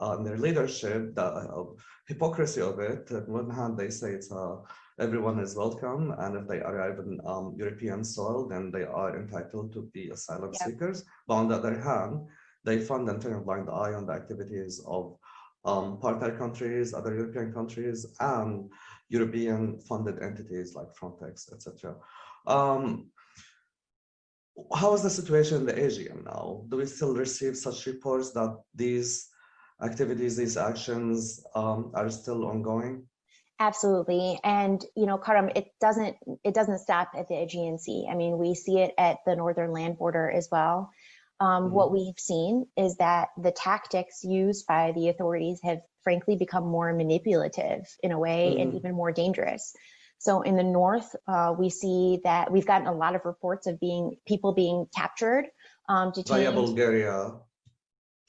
uh, 0.00 0.16
and 0.16 0.26
their 0.26 0.38
leadership, 0.38 1.14
the 1.14 1.24
uh, 1.24 1.64
hypocrisy 2.06 2.60
of 2.60 2.78
it. 2.78 3.10
On 3.10 3.26
one 3.32 3.50
hand, 3.50 3.76
they 3.76 3.90
say 3.90 4.12
it's 4.12 4.30
uh, 4.30 4.56
everyone 5.00 5.38
is 5.40 5.56
welcome, 5.56 6.14
and 6.18 6.36
if 6.36 6.46
they 6.46 6.60
arrive 6.60 6.98
in 6.98 7.20
um, 7.26 7.54
European 7.56 8.04
soil, 8.04 8.46
then 8.48 8.70
they 8.70 8.84
are 8.84 9.18
entitled 9.18 9.72
to 9.72 9.82
be 9.94 10.10
asylum 10.10 10.52
Yeah. 10.52 10.66
seekers. 10.66 11.04
But 11.26 11.34
on 11.34 11.48
the 11.48 11.56
other 11.56 11.80
hand, 11.80 12.28
they 12.64 12.78
fund 12.78 13.08
and 13.08 13.20
turn 13.20 13.34
a 13.34 13.40
blind 13.40 13.68
eye 13.68 13.92
on 13.92 14.06
the 14.06 14.12
activities 14.12 14.82
of 14.86 15.16
um, 15.64 15.98
partner 15.98 16.36
countries, 16.36 16.94
other 16.94 17.14
European 17.14 17.52
countries, 17.52 18.06
and 18.20 18.70
European 19.08 19.78
funded 19.80 20.22
entities 20.22 20.74
like 20.74 20.94
Frontex, 20.94 21.52
etc. 21.52 21.96
Um, 22.46 23.10
how 24.74 24.92
is 24.94 25.02
the 25.02 25.10
situation 25.10 25.58
in 25.58 25.66
the 25.66 25.86
Aegean 25.86 26.24
now? 26.24 26.64
Do 26.68 26.78
we 26.78 26.86
still 26.86 27.14
receive 27.14 27.56
such 27.56 27.86
reports 27.86 28.32
that 28.32 28.58
these 28.74 29.28
activities, 29.82 30.36
these 30.36 30.56
actions 30.56 31.44
um, 31.54 31.92
are 31.94 32.10
still 32.10 32.46
ongoing? 32.46 33.06
Absolutely. 33.60 34.38
And 34.44 34.84
you 34.96 35.06
know, 35.06 35.18
Karam, 35.18 35.50
it 35.54 35.72
doesn't 35.80 36.16
it 36.44 36.54
doesn't 36.54 36.78
stop 36.78 37.10
at 37.16 37.28
the 37.28 37.42
Aegean 37.42 37.78
Sea. 37.78 38.08
I 38.10 38.14
mean, 38.14 38.38
we 38.38 38.54
see 38.54 38.78
it 38.78 38.94
at 38.98 39.18
the 39.26 39.34
northern 39.34 39.72
land 39.72 39.98
border 39.98 40.30
as 40.30 40.48
well. 40.50 40.90
Um, 41.40 41.70
What 41.72 41.92
we've 41.92 42.18
seen 42.18 42.66
is 42.76 42.96
that 42.96 43.28
the 43.40 43.52
tactics 43.52 44.24
used 44.24 44.66
by 44.66 44.92
the 44.92 45.08
authorities 45.08 45.60
have 45.62 45.80
frankly 46.02 46.36
become 46.36 46.66
more 46.66 46.92
manipulative 46.92 47.86
in 48.02 48.12
a 48.12 48.18
way 48.18 48.56
and 48.58 48.72
Mhm. 48.72 48.76
even 48.76 48.94
more 48.94 49.12
dangerous. 49.12 49.74
So 50.18 50.42
in 50.42 50.56
the 50.56 50.64
north, 50.64 51.14
uh, 51.28 51.54
we 51.56 51.70
see 51.70 52.20
that 52.24 52.50
we've 52.50 52.66
gotten 52.66 52.88
a 52.88 52.92
lot 52.92 53.14
of 53.14 53.24
reports 53.24 53.68
of 53.68 53.78
being 53.78 54.16
people 54.26 54.52
being 54.52 54.88
captured, 54.94 55.48
um, 55.88 56.12
Via 56.12 56.50
detained 56.50 56.54
Bulgaria. 56.56 57.34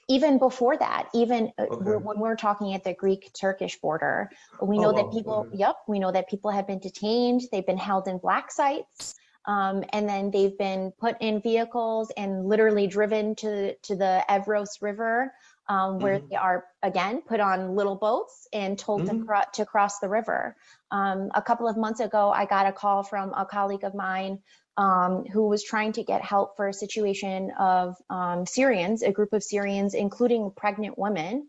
even 0.07 0.37
before 0.37 0.77
that, 0.77 1.07
even 1.13 1.51
uh, 1.57 1.65
Okay. 1.69 1.91
when 1.97 2.19
we're 2.19 2.35
talking 2.35 2.73
at 2.73 2.83
the 2.83 2.93
Greek-Turkish 2.93 3.79
border, 3.81 4.29
we 4.61 4.77
know 4.77 4.89
Oh, 4.89 4.93
that 4.93 5.11
people, 5.11 5.45
okay. 5.47 5.57
yep, 5.57 5.77
we 5.87 5.97
know 5.99 6.11
that 6.11 6.27
people 6.29 6.51
have 6.51 6.67
been 6.67 6.79
detained, 6.79 7.41
they've 7.51 7.65
been 7.65 7.77
held 7.77 8.07
in 8.07 8.17
black 8.19 8.51
sites, 8.51 9.15
um, 9.49 9.83
and 9.93 10.07
then 10.07 10.29
they've 10.31 10.57
been 10.57 10.93
put 10.99 11.15
in 11.21 11.41
vehicles 11.41 12.11
and 12.15 12.47
literally 12.47 12.85
driven 12.87 13.35
to 13.35 13.73
to 13.87 13.95
the 13.95 14.23
Evros 14.29 14.73
River, 14.81 15.33
um, 15.67 15.99
where 16.01 16.19
Mhm. 16.19 16.29
they 16.29 16.35
are 16.35 16.65
again 16.83 17.21
put 17.27 17.39
on 17.39 17.75
little 17.75 17.95
boats 17.95 18.47
and 18.53 18.77
told 18.77 19.01
Mhm. 19.01 19.09
to, 19.09 19.25
cro- 19.25 19.51
to 19.55 19.65
cross 19.65 19.99
the 19.99 20.09
river. 20.09 20.55
Um, 20.91 21.31
a 21.33 21.41
couple 21.41 21.67
of 21.67 21.77
months 21.77 21.99
ago, 21.99 22.29
I 22.41 22.45
got 22.45 22.67
a 22.67 22.71
call 22.71 23.01
from 23.03 23.33
a 23.33 23.45
colleague 23.45 23.83
of 23.83 23.95
mine 23.95 24.39
um, 24.77 25.25
who 25.33 25.47
was 25.47 25.63
trying 25.63 25.93
to 25.93 26.03
get 26.03 26.21
help 26.21 26.55
for 26.55 26.67
a 26.67 26.73
situation 26.73 27.51
of 27.59 27.95
um, 28.09 28.45
Syrians, 28.45 29.01
a 29.01 29.11
group 29.11 29.33
of 29.33 29.43
Syrians, 29.43 29.93
including 29.95 30.51
pregnant 30.55 30.97
women, 30.97 31.47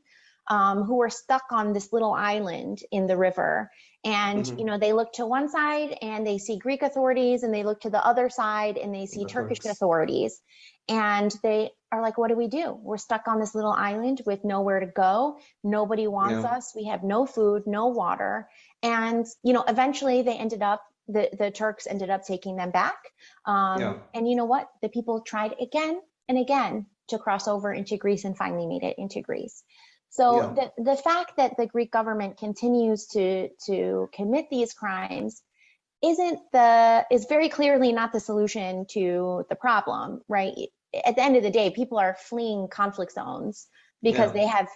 um, 0.50 0.82
who 0.82 1.00
are 1.00 1.08
stuck 1.08 1.44
on 1.52 1.72
this 1.72 1.92
little 1.92 2.12
island 2.12 2.82
in 2.90 3.06
the 3.06 3.16
river. 3.16 3.70
And, 4.04 4.44
mm-hmm. 4.44 4.58
you 4.58 4.64
know, 4.64 4.78
they 4.78 4.92
look 4.92 5.12
to 5.14 5.26
one 5.26 5.48
side 5.48 5.96
and 6.02 6.26
they 6.26 6.38
see 6.38 6.58
Greek 6.58 6.82
authorities 6.82 7.42
and 7.44 7.54
they 7.54 7.62
look 7.62 7.80
to 7.82 7.90
the 7.90 8.04
other 8.04 8.28
side 8.28 8.76
and 8.76 8.94
they 8.94 9.06
see 9.06 9.24
Turkish 9.24 9.64
authorities. 9.64 10.40
And 10.88 11.32
they 11.42 11.70
are 11.92 12.02
like, 12.02 12.18
what 12.18 12.28
do 12.28 12.36
we 12.36 12.48
do? 12.48 12.76
We're 12.82 12.96
stuck 12.96 13.28
on 13.28 13.38
this 13.38 13.54
little 13.54 13.72
island 13.72 14.22
with 14.26 14.44
nowhere 14.44 14.80
to 14.80 14.86
go. 14.86 15.38
Nobody 15.62 16.08
wants 16.08 16.42
yeah. 16.42 16.56
us. 16.56 16.72
We 16.74 16.86
have 16.86 17.04
no 17.04 17.26
food, 17.26 17.64
no 17.66 17.86
water. 17.86 18.48
And, 18.82 19.26
you 19.44 19.52
know, 19.52 19.64
eventually 19.68 20.22
they 20.22 20.36
ended 20.36 20.62
up 20.62 20.82
the, 21.06 21.28
the 21.36 21.50
Turks 21.50 21.86
ended 21.88 22.10
up 22.10 22.24
taking 22.24 22.56
them 22.56 22.70
back. 22.70 22.96
Um, 23.44 23.80
yeah. 23.80 23.94
And 24.14 24.28
you 24.28 24.36
know 24.36 24.44
what? 24.44 24.68
The 24.80 24.88
people 24.88 25.20
tried 25.20 25.54
again 25.60 26.00
and 26.28 26.38
again 26.38 26.86
to 27.08 27.18
cross 27.18 27.48
over 27.48 27.72
into 27.72 27.96
Greece 27.96 28.24
and 28.24 28.36
finally 28.36 28.66
made 28.66 28.84
it 28.84 28.96
into 28.98 29.20
Greece. 29.20 29.62
So 30.10 30.40
yeah. 30.40 30.70
the, 30.76 30.82
the 30.82 30.96
fact 30.96 31.36
that 31.36 31.56
the 31.56 31.66
Greek 31.66 31.92
government 31.92 32.36
continues 32.36 33.06
to, 33.08 33.48
to 33.66 34.08
commit 34.12 34.50
these 34.50 34.72
crimes 34.72 35.42
isn't 36.02 36.40
the 36.52 37.06
is 37.10 37.26
very 37.26 37.48
clearly 37.48 37.92
not 37.92 38.12
the 38.12 38.20
solution 38.20 38.86
to 38.90 39.44
the 39.48 39.54
problem, 39.54 40.22
right? 40.28 40.54
At 41.04 41.14
the 41.14 41.22
end 41.22 41.36
of 41.36 41.42
the 41.42 41.50
day, 41.50 41.70
people 41.70 41.98
are 41.98 42.16
fleeing 42.18 42.68
conflict 42.68 43.12
zones 43.12 43.68
because 44.02 44.34
yeah. 44.34 44.40
they 44.40 44.46
have 44.46 44.68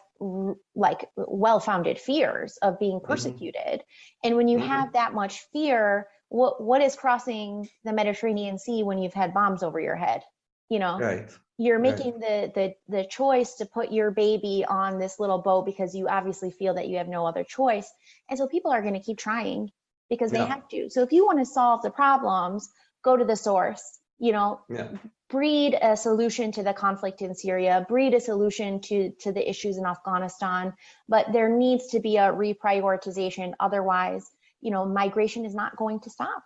like 0.75 1.09
well-founded 1.17 1.99
fears 1.99 2.59
of 2.59 2.79
being 2.79 2.99
mm-hmm. 2.99 3.07
persecuted. 3.07 3.81
Mm-hmm. 3.81 4.27
And 4.27 4.37
when 4.37 4.49
you 4.49 4.59
mm-hmm. 4.59 4.69
have 4.69 4.93
that 4.93 5.15
much 5.15 5.41
fear, 5.53 6.07
what 6.29 6.63
what 6.63 6.83
is 6.83 6.95
crossing 6.95 7.69
the 7.85 7.93
Mediterranean 7.93 8.59
Sea 8.59 8.83
when 8.83 8.99
you've 8.99 9.15
had 9.15 9.35
bombs 9.35 9.63
over 9.63 9.81
your 9.81 9.97
head? 9.97 10.23
You 10.69 10.79
know, 10.79 10.99
right 10.99 11.31
you're 11.57 11.79
making 11.79 12.19
right. 12.21 12.53
the 12.55 12.75
the 12.89 12.97
the 12.97 13.05
choice 13.05 13.55
to 13.55 13.67
put 13.67 13.93
your 13.93 14.11
baby 14.11 14.65
on 14.69 14.99
this 14.99 15.21
little 15.21 15.39
boat 15.39 15.65
because 15.65 15.95
you 15.95 16.09
obviously 16.09 16.51
feel 16.51 16.75
that 16.75 16.89
you 16.89 16.99
have 16.99 17.09
no 17.09 17.27
other 17.27 17.45
choice. 17.45 17.91
And 18.29 18.39
so 18.39 18.49
people 18.49 18.73
are 18.73 18.83
going 18.83 18.95
to 18.95 19.01
keep 19.01 19.19
trying 19.19 19.71
because 20.11 20.33
they 20.33 20.39
yeah. 20.39 20.47
have 20.47 20.69
to. 20.69 20.91
So 20.91 21.03
if 21.03 21.13
you 21.13 21.25
want 21.25 21.39
to 21.39 21.47
solve 21.47 21.83
the 21.83 21.91
problems 21.91 22.71
go 23.03 23.17
to 23.17 23.25
the 23.25 23.37
source 23.37 24.01
you 24.19 24.33
know? 24.33 24.61
Yeah. 24.71 24.89
breed 25.29 25.77
a 25.81 25.97
solution 25.97 26.53
to 26.53 26.63
the 26.63 26.73
conflict 26.73 27.21
in 27.21 27.35
syria. 27.35 27.85
Breed 27.89 28.15
a 28.15 28.21
solution 28.21 28.81
to 28.83 29.11
to 29.21 29.33
the 29.33 29.49
issues 29.49 29.77
in 29.77 29.87
afghanistan. 29.87 30.73
But 31.09 31.33
there 31.33 31.49
needs 31.49 31.89
to 31.89 32.01
be 32.01 32.17
a 32.17 32.33
reprioritization. 32.33 33.53
Otherwise 33.61 34.29
you 34.61 34.71
know 34.71 34.87
migration 34.87 35.45
is 35.45 35.55
not 35.55 35.77
going 35.77 36.01
to 36.01 36.11
stop. 36.11 36.43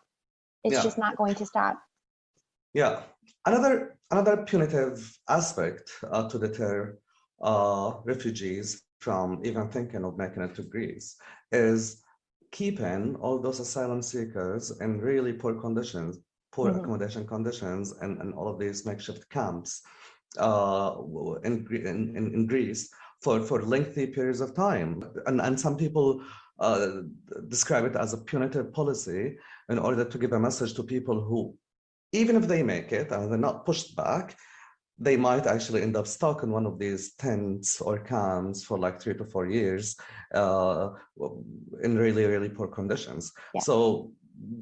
It's 0.65 0.75
yeah. 0.75 0.83
just 0.83 0.99
not 0.99 1.17
going 1.17 1.37
to 1.37 1.47
stop. 1.47 1.79
Yeah 2.75 3.01
Another, 3.47 3.99
another 4.11 4.39
punitive 4.39 5.19
aspect 5.29 5.91
uh, 6.11 6.29
to 6.29 6.39
deter 6.39 6.99
uh, 7.43 7.95
refugees 8.05 8.83
from 8.99 9.41
even 9.45 9.69
thinking 9.69 10.05
of 10.05 10.19
making 10.19 10.43
it 10.43 10.55
to 10.57 10.63
Greece 10.63 11.17
is 11.53 12.03
keeping 12.51 13.17
all 13.17 13.39
those 13.39 13.61
asylum 13.61 14.03
seekers 14.03 14.81
in 14.81 15.01
really 15.01 15.33
poor 15.33 15.55
conditions, 15.55 16.19
poor 16.53 16.71
mm-hmm. 16.71 16.81
accommodation 16.81 17.27
conditions, 17.27 17.93
and, 18.01 18.21
and 18.21 18.35
all 18.35 18.49
of 18.49 18.59
these 18.59 18.87
makeshift 18.87 19.29
camps 19.31 19.83
uh, 20.39 20.97
in, 21.45 21.67
in, 21.71 22.17
in 22.17 22.47
Greece 22.47 22.91
for, 23.23 23.41
for 23.41 23.63
lengthy 23.63 24.07
periods 24.07 24.41
of 24.41 24.55
time. 24.55 25.03
And, 25.27 25.41
and 25.41 25.59
some 25.59 25.77
people 25.77 26.23
uh, 26.59 27.03
describe 27.49 27.85
it 27.85 27.97
as 27.97 28.13
a 28.13 28.19
punitive 28.19 28.73
policy 28.73 29.37
in 29.69 29.79
order 29.79 30.05
to 30.05 30.19
give 30.19 30.33
a 30.33 30.41
message 30.41 30.75
to 30.75 30.83
people 30.83 31.21
who 31.21 31.55
even 32.13 32.37
if 32.37 32.47
they 32.49 32.63
make 32.63 32.93
it 32.93 33.11
and 33.11 33.31
they're 33.31 33.39
not 33.39 33.67
pushed 33.67 33.97
back, 33.97 34.37
they 34.99 35.17
might 35.17 35.47
actually 35.47 35.83
end 35.83 35.97
up 35.97 36.07
stuck 36.07 36.43
in 36.43 36.51
one 36.51 36.67
of 36.67 36.79
these 36.79 37.15
tents 37.15 37.81
or 37.81 37.99
camps 37.99 38.65
for 38.65 38.79
like 38.79 39.01
three 39.01 39.15
to 39.15 39.25
four 39.25 39.47
years 39.47 39.97
uh, 40.35 40.91
in 41.83 41.97
really, 41.97 42.25
really 42.25 42.49
poor 42.49 42.67
conditions. 42.67 43.33
Yeah. 43.55 43.61
So 43.61 44.13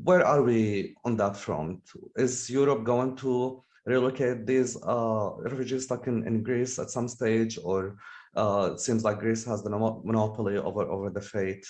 where 0.05 0.27
are 0.27 0.43
we 0.43 0.95
on 1.05 1.17
that 1.17 1.37
front? 1.37 1.81
Is 2.17 2.51
Europe 2.51 2.85
going 2.85 3.17
to 3.17 3.63
relocate 3.87 4.47
these 4.47 4.77
uh, 4.83 5.31
refugees 5.39 5.85
stuck 5.85 6.07
in, 6.07 6.27
in 6.27 6.43
Greece 6.43 6.79
at 6.79 6.91
some 6.91 7.09
stage, 7.09 7.59
or 7.63 7.97
uh, 8.37 8.71
it 8.73 8.81
seems 8.81 9.05
like 9.05 9.21
Greece 9.21 9.45
has 9.45 9.63
the 9.63 9.71
monopoly 9.71 10.59
over 10.59 10.83
over 10.83 11.09
the 11.09 11.21
fate 11.21 11.67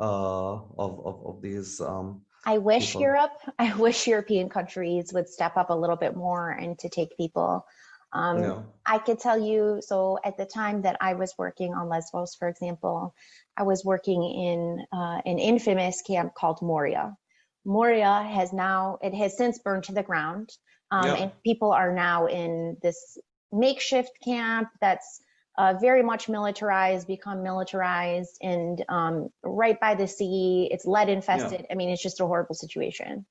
uh, 0.00 0.54
of, 0.54 1.06
of, 1.06 1.26
of 1.26 1.42
these 1.42 1.80
um, 1.80 2.22
I 2.44 2.58
wish 2.58 2.88
people. 2.88 3.02
Europe, 3.02 3.32
I 3.58 3.74
wish 3.76 4.06
European 4.06 4.48
countries 4.48 5.12
would 5.12 5.28
step 5.28 5.56
up 5.56 5.70
a 5.70 5.74
little 5.74 5.96
bit 5.96 6.16
more 6.16 6.50
and 6.50 6.78
to 6.78 6.88
take 6.88 7.16
people. 7.16 7.66
Um, 8.12 8.42
yeah. 8.42 8.62
I 8.86 8.98
could 8.98 9.20
tell 9.20 9.38
you, 9.38 9.80
so 9.84 10.18
at 10.24 10.36
the 10.36 10.44
time 10.44 10.82
that 10.82 10.96
I 11.00 11.14
was 11.14 11.34
working 11.38 11.74
on 11.74 11.88
Lesbos, 11.88 12.34
for 12.34 12.48
example, 12.48 13.14
I 13.56 13.62
was 13.62 13.84
working 13.84 14.24
in 14.24 14.84
uh, 14.92 15.20
an 15.24 15.38
infamous 15.38 16.02
camp 16.02 16.34
called 16.34 16.60
Moria. 16.60 17.16
Moria 17.64 18.22
has 18.22 18.52
now, 18.52 18.98
it 19.02 19.14
has 19.14 19.36
since 19.36 19.58
burned 19.58 19.84
to 19.84 19.92
the 19.92 20.02
ground. 20.02 20.50
Um, 20.90 21.06
yeah. 21.06 21.14
And 21.14 21.32
people 21.44 21.70
are 21.70 21.92
now 21.92 22.26
in 22.26 22.76
this 22.82 23.16
makeshift 23.52 24.12
camp 24.24 24.68
that's 24.80 25.20
uh, 25.58 25.74
very 25.80 26.02
much 26.02 26.28
militarized, 26.28 27.06
become 27.06 27.42
militarized, 27.42 28.38
and 28.40 28.84
um, 28.88 29.28
right 29.42 29.78
by 29.80 29.94
the 29.94 30.06
sea. 30.06 30.68
It's 30.70 30.86
lead 30.86 31.08
infested. 31.08 31.60
Yeah. 31.60 31.66
I 31.70 31.74
mean, 31.74 31.90
it's 31.90 32.02
just 32.02 32.20
a 32.20 32.26
horrible 32.26 32.54
situation. 32.54 33.26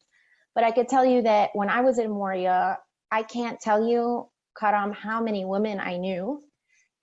But 0.56 0.64
I 0.64 0.72
could 0.72 0.90
tell 0.90 1.06
you 1.06 1.24
that 1.24 1.52
when 1.54 1.70
I 1.70 1.82
was 1.82 2.00
in 2.00 2.10
Moria, 2.10 2.78
I 3.12 3.24
can't 3.24 3.60
tell 3.60 3.88
you, 3.88 4.30
Karam, 4.60 4.92
how 4.92 5.22
many 5.22 5.46
women 5.46 5.80
I 5.80 5.98
knew 5.98 6.42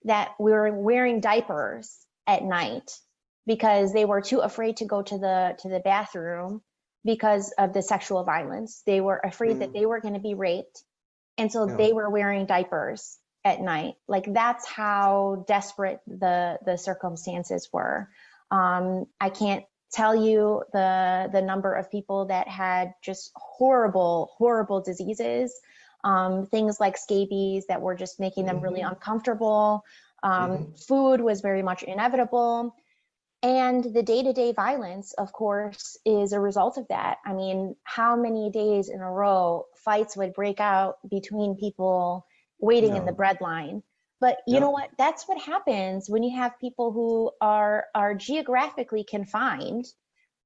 that 0.03 0.31
were 0.39 0.71
wearing 0.71 1.19
diapers 1.19 1.97
at 2.27 2.43
night 2.43 2.91
because 3.45 3.93
they 3.93 4.05
were 4.05 4.21
too 4.21 4.39
afraid 4.39 4.77
to 4.77 4.85
go 4.85 5.01
to 5.01 5.17
the 5.17 5.55
to 5.59 5.69
the 5.69 5.79
bathroom 5.79 6.61
because 7.03 7.53
of 7.57 7.73
the 7.73 7.81
sexual 7.81 8.23
violence. 8.23 8.83
They 8.85 9.01
were 9.01 9.19
afraid 9.23 9.57
mm. 9.57 9.59
that 9.59 9.73
they 9.73 9.85
were 9.85 10.01
going 10.01 10.13
to 10.13 10.19
be 10.19 10.35
raped, 10.35 10.83
and 11.37 11.51
so 11.51 11.67
yeah. 11.67 11.75
they 11.75 11.93
were 11.93 12.09
wearing 12.09 12.45
diapers 12.45 13.17
at 13.47 13.61
night. 13.61 13.95
Like 14.07 14.31
that's 14.33 14.67
how 14.67 15.45
desperate 15.47 16.01
the 16.05 16.59
the 16.65 16.77
circumstances 16.77 17.69
were. 17.71 18.09
Um, 18.51 19.05
I 19.19 19.29
can't 19.29 19.65
tell 19.91 20.15
you 20.15 20.63
the 20.73 21.29
the 21.31 21.41
number 21.41 21.73
of 21.73 21.91
people 21.91 22.25
that 22.25 22.47
had 22.47 22.93
just 23.01 23.31
horrible 23.35 24.31
horrible 24.37 24.81
diseases 24.81 25.59
um, 26.03 26.45
things 26.45 26.79
like 26.79 26.97
scabies 26.97 27.65
that 27.67 27.81
were 27.81 27.95
just 27.95 28.19
making 28.19 28.45
them 28.45 28.59
really 28.59 28.81
mm-hmm. 28.81 28.89
uncomfortable 28.89 29.83
um, 30.23 30.51
mm-hmm. 30.51 30.73
food 30.75 31.21
was 31.21 31.41
very 31.41 31.63
much 31.63 31.83
inevitable 31.83 32.75
and 33.43 33.83
the 33.83 34.03
day-to-day 34.03 34.51
violence 34.51 35.13
of 35.13 35.31
course 35.31 35.97
is 36.05 36.33
a 36.33 36.39
result 36.39 36.77
of 36.77 36.87
that 36.89 37.17
i 37.25 37.31
mean 37.31 37.75
how 37.83 38.15
many 38.17 38.49
days 38.49 38.89
in 38.89 38.99
a 38.99 39.11
row 39.11 39.65
fights 39.85 40.17
would 40.17 40.33
break 40.33 40.59
out 40.59 40.97
between 41.09 41.55
people 41.55 42.26
waiting 42.59 42.91
no. 42.91 42.97
in 42.97 43.05
the 43.05 43.11
bread 43.11 43.39
line. 43.41 43.83
But 44.19 44.37
you 44.47 44.59
know 44.59 44.71
what? 44.71 44.89
That's 44.97 45.27
what 45.27 45.39
happens 45.39 46.09
when 46.09 46.23
you 46.23 46.35
have 46.37 46.59
people 46.59 46.91
who 46.91 47.31
are 47.39 47.85
are 47.93 48.15
geographically 48.15 49.03
confined. 49.03 49.85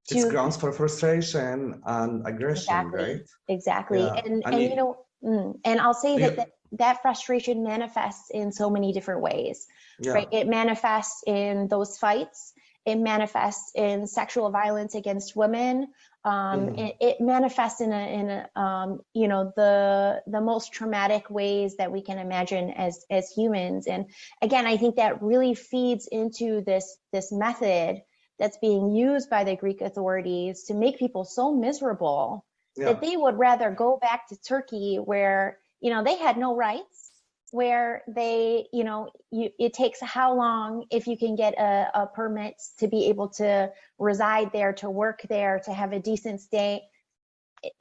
To, 0.08 0.18
it's 0.18 0.30
grounds 0.30 0.56
for 0.56 0.72
frustration 0.72 1.80
and 1.86 2.26
aggression, 2.26 2.64
exactly, 2.64 3.02
right? 3.02 3.20
Exactly. 3.48 4.00
Yeah. 4.00 4.14
And, 4.14 4.42
and, 4.44 4.54
and 4.54 4.62
you 4.62 4.76
know, 4.76 5.06
mm, 5.24 5.54
and 5.64 5.80
I'll 5.80 5.94
say 5.94 6.18
yeah. 6.18 6.28
that, 6.28 6.36
that 6.36 6.48
that 6.72 7.02
frustration 7.02 7.62
manifests 7.62 8.30
in 8.30 8.52
so 8.52 8.68
many 8.68 8.92
different 8.92 9.22
ways, 9.22 9.66
yeah. 10.00 10.12
right? 10.12 10.28
It 10.32 10.48
manifests 10.48 11.22
in 11.26 11.68
those 11.68 11.98
fights. 11.98 12.52
It 12.84 12.96
manifests 12.96 13.72
in 13.74 14.06
sexual 14.06 14.50
violence 14.50 14.94
against 14.94 15.36
women. 15.36 15.86
Um, 16.24 16.68
mm. 16.68 16.78
it, 16.78 16.96
it, 17.00 17.20
manifests 17.20 17.80
in 17.80 17.92
a, 17.92 18.14
in 18.14 18.30
a, 18.30 18.60
um, 18.60 19.00
you 19.12 19.26
know 19.26 19.52
the 19.56 20.22
the 20.28 20.40
most 20.40 20.72
traumatic 20.72 21.28
ways 21.30 21.76
that 21.78 21.90
we 21.90 22.00
can 22.00 22.18
imagine 22.18 22.70
as 22.70 23.04
as 23.10 23.28
humans 23.30 23.88
and 23.88 24.06
again 24.40 24.64
i 24.64 24.76
think 24.76 24.96
that 24.96 25.20
really 25.20 25.54
feeds 25.54 26.06
into 26.06 26.62
this 26.64 26.96
this 27.12 27.32
method 27.32 28.02
that's 28.38 28.56
being 28.58 28.92
used 28.92 29.30
by 29.30 29.42
the 29.42 29.56
greek 29.56 29.80
authorities 29.80 30.64
to 30.64 30.74
make 30.74 30.96
people 30.96 31.24
so 31.24 31.52
miserable 31.52 32.46
yeah. 32.76 32.86
that 32.86 33.00
they 33.00 33.16
would 33.16 33.36
rather 33.36 33.72
go 33.72 33.98
back 34.00 34.28
to 34.28 34.36
turkey 34.36 35.00
where 35.02 35.58
you 35.80 35.90
know 35.90 36.04
they 36.04 36.16
had 36.16 36.36
no 36.36 36.54
rights 36.54 37.11
where 37.52 38.02
they, 38.08 38.66
you 38.72 38.82
know, 38.82 39.10
you, 39.30 39.50
it 39.58 39.74
takes 39.74 40.00
how 40.00 40.34
long 40.34 40.86
if 40.90 41.06
you 41.06 41.18
can 41.18 41.36
get 41.36 41.52
a, 41.58 41.86
a 41.94 42.06
permit 42.06 42.54
to 42.78 42.88
be 42.88 43.10
able 43.10 43.28
to 43.28 43.70
reside 43.98 44.50
there, 44.52 44.72
to 44.72 44.88
work 44.88 45.20
there, 45.28 45.60
to 45.66 45.72
have 45.72 45.92
a 45.92 46.00
decent 46.00 46.40
stay. 46.40 46.80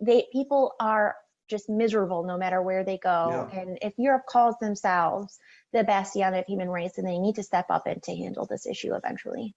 They 0.02 0.26
people 0.34 0.74
are 0.82 1.16
just 1.50 1.70
miserable 1.70 2.26
no 2.26 2.38
matter 2.38 2.62
where 2.62 2.84
they 2.84 2.98
go. 2.98 3.50
Yeah. 3.54 3.62
And 3.62 3.80
if 3.82 3.94
Europe 3.98 4.26
calls 4.28 4.56
themselves 4.60 5.40
the 5.72 5.86
bastion 5.86 6.34
of 6.34 6.46
human 6.46 6.70
rights, 6.70 6.98
then 6.98 7.06
they 7.06 7.18
need 7.18 7.36
to 7.36 7.44
step 7.44 7.68
up 7.70 7.88
and 7.88 8.04
to 8.04 8.16
handle 8.16 8.46
this 8.46 8.68
issue 8.68 8.94
eventually. 8.94 9.56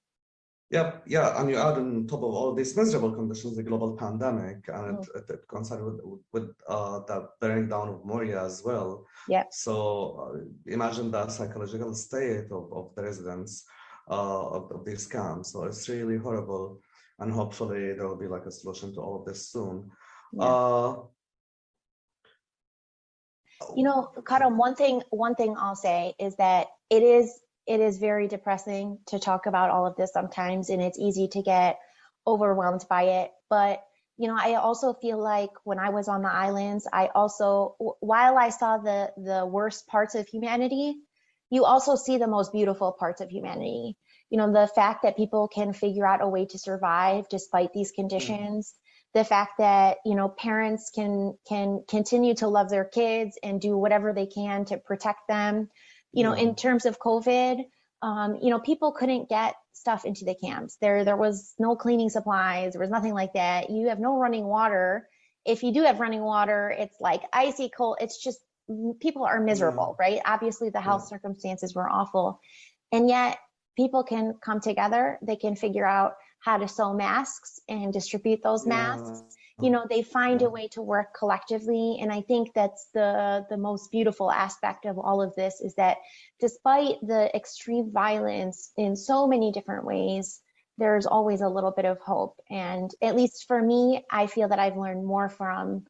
Yep, 0.71 1.05
yeah, 1.07 1.41
and 1.41 1.51
you 1.51 1.57
add 1.57 1.77
on 1.77 2.07
top 2.07 2.21
of 2.21 2.35
all 2.35 2.55
these 2.55 2.77
miserable 2.77 3.13
conditions 3.13 3.57
the 3.57 3.63
global 3.63 3.97
pandemic, 3.97 4.67
and 4.69 4.99
mm. 4.99 5.03
it, 5.03 5.09
it, 5.15 5.31
it 5.35 5.47
coincided 5.47 5.85
with, 5.85 6.01
with 6.33 6.51
uh, 6.67 7.01
the 7.07 7.29
burning 7.41 7.69
down 7.69 7.89
of 7.91 8.05
Moria 8.05 8.43
as 8.43 8.63
well. 8.65 9.07
Yeah. 9.29 9.45
So 9.51 10.35
uh, 10.35 10.73
imagine 10.73 11.11
the 11.11 11.29
psychological 11.29 11.95
state 11.95 12.51
of, 12.51 12.73
of 12.73 12.95
the 12.97 13.03
residents 13.03 13.65
uh, 14.11 14.49
of, 14.49 14.73
of 14.73 14.85
these 14.85 15.07
camps. 15.07 15.53
So 15.53 15.65
it's 15.65 15.89
really 15.89 16.17
horrible, 16.17 16.81
and 17.19 17.31
hopefully 17.31 17.93
there 17.93 18.09
will 18.09 18.17
be 18.17 18.27
like 18.27 18.47
a 18.47 18.51
solution 18.51 18.93
to 18.95 19.01
all 19.01 19.21
of 19.21 19.27
this 19.27 19.49
soon. 19.51 19.91
Yeah. 20.33 20.45
Uh, 20.45 20.97
you 23.77 23.85
know, 23.85 24.11
Karam, 24.27 24.57
one 24.57 24.75
thing 24.75 25.03
one 25.11 25.35
thing 25.35 25.55
I'll 25.59 25.77
say 25.77 26.15
is 26.19 26.37
that 26.37 26.69
it 26.91 27.03
is 27.03 27.41
it 27.67 27.81
is 27.81 27.99
very 27.99 28.29
depressing 28.29 28.99
to 29.07 29.19
talk 29.19 29.47
about 29.47 29.71
all 29.71 29.87
of 29.87 29.97
this 29.97 30.13
sometimes, 30.13 30.71
and 30.71 30.83
it's 30.83 30.99
easy 30.99 31.29
to 31.29 31.43
get 31.43 31.79
overwhelmed 32.27 32.85
by 32.89 33.03
it. 33.05 33.33
But 33.49 33.83
you 34.17 34.29
know, 34.29 34.37
I 34.39 34.55
also 34.55 34.95
feel 34.95 35.19
like 35.19 35.51
when 35.65 35.79
I 35.79 35.91
was 35.91 36.07
on 36.09 36.23
the 36.23 36.31
islands, 36.31 36.87
I 36.93 37.09
also 37.15 37.77
while 38.01 38.39
I 38.39 38.51
saw 38.51 38.79
the 38.79 39.13
the 39.17 39.47
worst 39.47 39.87
parts 39.87 40.15
of 40.15 40.29
humanity, 40.29 40.97
you 41.51 41.65
also 41.65 41.97
see 41.97 42.19
the 42.19 42.29
most 42.29 42.53
beautiful 42.53 42.93
parts 42.93 43.21
of 43.21 43.31
humanity. 43.31 43.97
You 44.31 44.39
know, 44.39 44.53
the 44.53 44.69
fact 44.75 45.03
that 45.03 45.17
people 45.17 45.49
can 45.49 45.73
figure 45.73 46.07
out 46.07 46.23
a 46.23 46.29
way 46.29 46.47
to 46.47 46.59
survive 46.59 47.29
despite 47.29 47.73
these 47.73 47.93
mm. 47.93 47.97
conditions. 47.97 48.73
Mm 48.73 48.81
the 49.15 49.25
fact 49.25 49.59
that 49.59 49.99
you 50.05 50.15
know 50.17 50.29
parents 50.29 50.91
can 50.95 51.39
can 51.49 51.85
continue 51.89 52.35
to 52.35 52.49
love 52.49 52.69
their 52.69 52.85
kids 52.85 53.39
and 53.43 53.61
do 53.61 53.79
whatever 53.79 54.13
they 54.13 54.27
can 54.27 54.65
to 54.67 54.77
protect 54.77 55.29
them 55.29 55.71
you 56.15 56.23
know 56.25 56.33
in 56.33 56.55
terms 56.55 56.87
of 56.87 56.99
covid 56.99 57.65
um, 58.03 58.37
you 58.43 58.51
know 58.51 58.61
people 58.61 58.93
couldn't 58.93 59.29
get 59.29 59.55
stuff 59.73 60.05
into 60.05 60.25
the 60.25 60.35
camps. 60.35 60.77
There 60.81 61.05
there 61.05 61.17
was 61.17 61.55
no 61.59 61.77
cleaning 61.77 62.11
supplies 62.11 62.73
there 62.73 62.81
was 62.81 62.91
nothing 62.91 63.15
like 63.15 63.35
that. 63.35 63.71
You 63.71 63.89
have 63.89 63.99
no 63.99 64.19
running 64.19 64.45
water. 64.45 65.09
If 65.45 65.63
you 65.63 65.73
do 65.73 65.83
have 65.83 66.01
running 66.01 66.23
water 66.23 66.75
it's 66.77 66.97
like 67.01 67.23
icy 67.33 67.71
cold 67.77 67.99
it's 68.01 68.23
just 68.23 68.39
people 69.01 69.25
are 69.25 69.41
miserable 69.41 69.97
right? 69.99 70.21
Obviously 70.25 70.71
the 70.71 70.81
health 70.81 71.03
yeah. 71.05 71.17
circumstances 71.17 71.75
were 71.75 71.89
awful. 71.89 72.41
And 72.93 73.09
yet 73.09 73.39
people 73.77 74.05
can 74.05 74.35
come 74.43 74.61
together. 74.61 75.19
They 75.23 75.37
can 75.37 75.57
figure 75.57 75.87
out 75.87 76.15
how 76.41 76.59
to 76.59 76.69
sew 76.69 76.95
masks 76.95 77.61
and 77.69 77.93
distribute 77.93 78.43
those 78.43 78.67
masks. 78.67 79.23
Yeah. 79.23 79.44
You 79.61 79.71
know, 79.71 79.87
they 79.89 80.03
find 80.03 80.43
a 80.43 80.51
way 80.51 80.69
to 80.69 80.83
work 80.83 81.15
collectively. 81.17 81.99
And 82.01 82.13
I 82.13 82.23
think 82.23 82.53
that's 82.55 82.89
the, 82.93 83.47
the 83.49 83.57
most 83.57 83.91
beautiful 83.93 84.31
aspect 84.31 84.85
of 84.85 84.99
all 84.99 85.23
of 85.23 85.35
this 85.37 85.61
is 85.61 85.75
that 85.77 85.99
despite 86.41 86.97
the 87.03 87.35
extreme 87.35 87.93
violence 87.93 88.73
in 88.77 88.97
so 88.97 89.29
many 89.29 89.53
different 89.53 89.85
ways, 89.85 90.41
there's 90.77 91.07
always 91.07 91.41
a 91.41 91.49
little 91.49 91.71
bit 91.71 91.85
of 91.85 91.99
hope. 92.01 92.41
And 92.51 92.91
at 93.01 93.15
least 93.15 93.47
for 93.47 93.63
me, 93.63 94.05
I 94.11 94.27
feel 94.27 94.49
that 94.49 94.59
I've 94.59 94.77
learned 94.77 95.05
more 95.05 95.29
from 95.29 95.85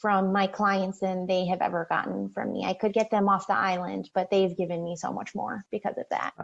from 0.00 0.32
my 0.32 0.46
clients 0.46 1.00
than 1.00 1.26
they 1.26 1.46
have 1.46 1.60
ever 1.60 1.86
gotten 1.88 2.28
from 2.28 2.52
me. 2.52 2.64
I 2.64 2.74
could 2.74 2.92
get 2.92 3.10
them 3.10 3.28
off 3.28 3.48
the 3.48 3.56
island, 3.56 4.08
but 4.14 4.30
they've 4.30 4.56
given 4.56 4.84
me 4.84 4.94
so 4.94 5.12
much 5.12 5.34
more 5.34 5.64
because 5.72 5.98
of 5.98 6.04
that. 6.10 6.34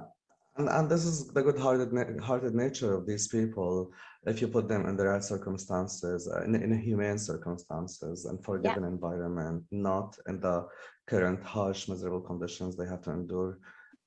And, 0.56 0.68
and 0.68 0.88
this 0.88 1.04
is 1.04 1.28
the 1.28 1.42
good-hearted 1.42 2.20
hearted 2.20 2.54
nature 2.54 2.94
of 2.94 3.06
these 3.06 3.26
people. 3.26 3.92
If 4.24 4.40
you 4.40 4.48
put 4.48 4.68
them 4.68 4.86
in 4.86 4.96
the 4.96 5.06
right 5.06 5.22
circumstances, 5.22 6.28
uh, 6.28 6.44
in, 6.44 6.54
in 6.54 6.78
humane 6.78 7.18
circumstances, 7.18 8.24
and 8.24 8.42
for 8.44 8.56
a 8.56 8.62
given 8.62 8.84
yeah. 8.84 8.88
environment, 8.88 9.64
not 9.72 10.16
in 10.28 10.40
the 10.40 10.66
current 11.06 11.42
harsh, 11.42 11.88
miserable 11.88 12.20
conditions 12.20 12.76
they 12.76 12.86
have 12.86 13.02
to 13.02 13.10
endure 13.10 13.58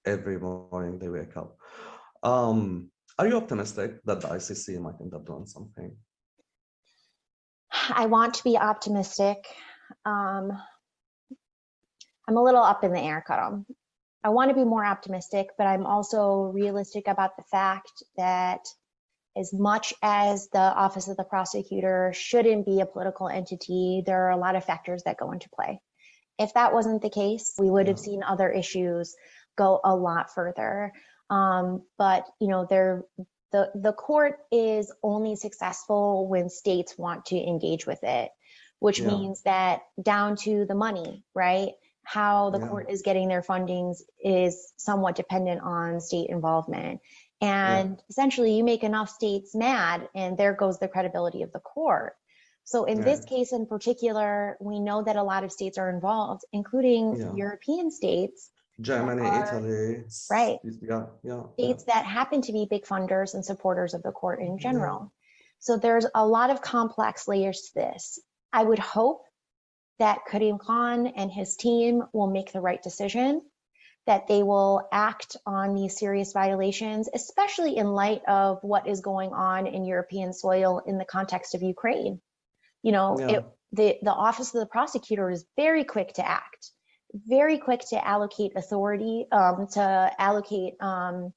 every 0.06 0.40
morning 0.40 0.98
they 0.98 1.10
wake 1.10 1.36
up. 1.36 1.58
Um, 2.24 2.92
are 3.20 3.28
you 3.28 3.36
optimistic 3.36 4.00
that 4.06 4.22
the 4.22 4.28
ICC 4.30 4.80
might 4.80 5.02
end 5.02 5.14
up 5.14 5.26
doing 5.26 5.46
something? 5.46 5.96
I 7.90 8.06
want 8.06 8.36
to 8.36 8.44
be 8.44 8.58
optimistic. 8.58 9.46
Um, 10.06 10.52
I'm 12.28 12.38
a 12.38 12.44
little 12.44 12.64
up 12.64 12.84
in 12.84 12.94
the 12.94 13.02
air, 13.02 13.24
Karam. 13.26 13.66
I 14.24 14.30
want 14.30 14.50
to 14.50 14.56
be 14.56 14.66
more 14.66 14.86
optimistic, 14.86 15.50
but 15.58 15.68
I'm 15.68 15.86
also 15.86 16.52
realistic 16.54 17.08
about 17.08 17.38
the 17.38 17.44
fact 17.44 18.04
that 18.18 18.62
as 19.38 19.54
much 19.54 19.94
as 20.02 20.50
the 20.50 20.60
office 20.60 21.08
of 21.08 21.18
the 21.18 21.24
prosecutor 21.24 22.12
shouldn't 22.14 22.66
be 22.66 22.82
a 22.82 22.86
political 22.86 23.30
entity, 23.30 24.04
there 24.06 24.26
are 24.26 24.32
a 24.32 24.38
lot 24.38 24.56
of 24.56 24.66
factors 24.66 25.04
that 25.04 25.18
go 25.18 25.32
into 25.32 25.50
play. 25.50 25.80
If 26.40 26.54
that 26.56 26.74
wasn't 26.74 27.02
the 27.02 27.10
case, 27.10 27.54
we 27.58 27.70
would 27.70 27.88
have 27.88 28.00
seen 28.00 28.24
other 28.24 28.50
issues 28.50 29.16
go 29.58 29.80
a 29.84 29.96
lot 29.96 30.34
further. 30.34 30.92
Um, 31.30 31.84
but 31.98 32.26
you 32.40 32.48
know, 32.48 32.66
there 32.70 33.04
the 33.52 33.72
the 33.76 33.94
court 33.94 34.40
is 34.52 34.92
only 35.04 35.36
successful 35.36 36.28
when 36.28 36.50
states 36.50 36.98
want 36.98 37.26
to 37.28 37.38
engage 37.38 37.86
with 37.86 38.00
it, 38.04 38.30
which 38.80 39.00
yeah. 39.00 39.08
means 39.08 39.42
that 39.44 39.82
down 40.02 40.36
to 40.38 40.66
the 40.66 40.76
money, 40.76 41.24
right? 41.34 41.72
How 42.08 42.50
the 42.52 42.60
yeah. 42.60 42.68
court 42.70 42.90
is 42.90 43.02
getting 43.02 43.28
their 43.28 43.42
fundings 43.42 43.98
is 44.24 44.72
somewhat 44.78 45.18
dependent 45.18 45.60
on 45.62 46.00
state 46.00 46.30
involvement. 46.30 47.02
And 47.42 47.90
yeah. 47.90 48.04
essentially, 48.10 48.56
you 48.56 48.64
make 48.64 48.84
enough 48.84 49.10
states 49.10 49.54
mad, 49.54 50.08
and 50.16 50.38
there 50.38 50.54
goes 50.54 50.80
the 50.80 50.88
credibility 50.88 51.44
of 51.44 51.52
the 51.52 51.60
court. 51.60 52.16
So, 52.64 52.86
in 52.86 53.00
yeah. 53.00 53.04
this 53.04 53.26
case 53.26 53.52
in 53.52 53.66
particular, 53.66 54.56
we 54.62 54.80
know 54.80 55.04
that 55.04 55.18
a 55.18 55.24
lot 55.24 55.44
of 55.44 55.52
states 55.52 55.78
are 55.78 55.90
involved, 55.90 56.46
including 56.54 57.36
European 57.36 57.92
states. 57.92 58.52
Germany, 58.80 59.28
are, 59.28 59.58
Italy. 59.58 60.04
Right. 60.32 60.60
Yeah, 60.64 61.08
yeah. 61.24 61.44
States 61.56 61.84
that 61.86 62.06
happen 62.06 62.42
to 62.44 62.54
be 62.54 62.68
big 62.70 62.86
funders 62.86 63.34
and 63.34 63.44
supporters 63.44 63.94
of 63.94 64.02
the 64.02 64.14
court 64.14 64.40
in 64.40 64.48
mm-hmm. 64.48 64.60
general. 64.60 65.12
So, 65.60 65.76
there's 65.76 66.06
a 66.16 66.26
lot 66.26 66.52
of 66.52 66.62
complex 66.62 67.28
layers 67.28 67.64
to 67.64 67.74
this. 67.76 68.18
I 68.54 68.64
would 68.64 68.80
hope 68.80 69.27
that 70.00 70.20
Karim 70.30 70.58
Khan 70.58 71.08
and 71.08 71.32
his 71.32 71.56
team 71.56 72.04
will 72.14 72.28
make 72.28 72.52
the 72.52 72.62
right 72.62 72.82
decision, 72.82 73.42
that 74.06 74.28
they 74.28 74.44
will 74.44 74.88
act 74.92 75.36
on 75.46 75.76
these 75.76 75.98
serious 75.98 76.32
violations, 76.34 77.10
especially 77.14 77.78
in 77.78 77.88
light 77.88 78.22
of 78.28 78.60
what 78.62 78.88
is 78.88 79.02
going 79.02 79.34
on 79.34 79.68
in 79.68 79.86
European 79.86 80.34
soil 80.34 80.82
in 80.86 80.98
the 80.98 81.06
context 81.06 81.56
of 81.56 81.62
Ukraine. 81.62 82.22
You 82.84 82.92
know, 82.92 83.18
yeah. 83.20 83.28
it, 83.28 83.46
the, 83.74 83.98
the 84.02 84.14
Office 84.14 84.54
of 84.54 84.62
the 84.62 84.68
Prosecutor 84.68 85.30
is 85.30 85.46
very 85.58 85.84
quick 85.84 86.14
to 86.14 86.28
act, 86.28 86.72
very 87.14 87.58
quick 87.58 87.82
to 87.90 88.08
allocate 88.08 88.54
authority, 88.56 89.26
um, 89.32 89.68
to 89.74 90.12
allocate, 90.18 90.76
um, 90.80 91.34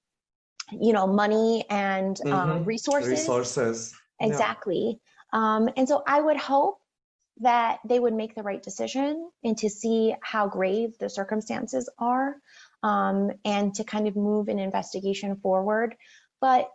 you 0.70 0.92
know, 0.92 1.06
money 1.06 1.64
and 1.68 2.20
um, 2.26 2.30
mm-hmm. 2.32 2.64
resources. 2.64 3.10
Resources. 3.10 3.94
Exactly. 4.20 5.00
Yeah. 5.32 5.56
Um, 5.56 5.70
and 5.76 5.88
so 5.88 6.02
I 6.06 6.20
would 6.20 6.36
hope 6.36 6.79
that 7.40 7.78
they 7.88 7.98
would 7.98 8.14
make 8.14 8.34
the 8.34 8.42
right 8.42 8.62
decision 8.62 9.30
and 9.42 9.56
to 9.58 9.70
see 9.70 10.14
how 10.22 10.46
grave 10.48 10.96
the 10.98 11.08
circumstances 11.08 11.88
are 11.98 12.36
um, 12.82 13.30
and 13.44 13.74
to 13.74 13.84
kind 13.84 14.06
of 14.08 14.16
move 14.16 14.48
an 14.48 14.58
investigation 14.58 15.36
forward. 15.36 15.94
But 16.40 16.70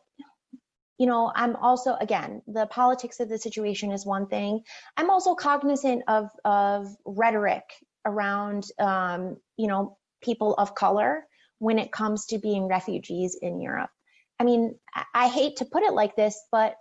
you 0.98 1.08
know, 1.08 1.32
I'm 1.34 1.56
also 1.58 1.96
again 2.00 2.42
the 2.48 2.68
politics 2.68 3.20
of 3.20 3.28
the 3.28 3.38
situation 3.38 3.92
is 3.92 4.06
one 4.06 4.28
thing. 4.28 4.62
I'm 4.96 5.10
also 5.10 5.36
cognizant 5.36 6.04
of 6.08 6.30
of 6.46 6.88
rhetoric 7.06 7.64
around 8.06 8.66
um, 8.80 9.38
you 9.58 9.68
know 9.68 9.98
people 10.22 10.54
of 10.56 10.74
color 10.74 11.26
when 11.60 11.80
it 11.80 11.92
comes 11.92 12.28
to 12.28 12.38
being 12.38 12.68
refugees 12.68 13.38
in 13.42 13.62
Europe. 13.62 13.90
I 14.40 14.44
mean, 14.44 14.78
I 15.14 15.28
hate 15.28 15.58
to 15.58 15.66
put 15.66 15.84
it 15.84 15.94
like 15.94 16.16
this, 16.16 16.40
but 16.52 16.76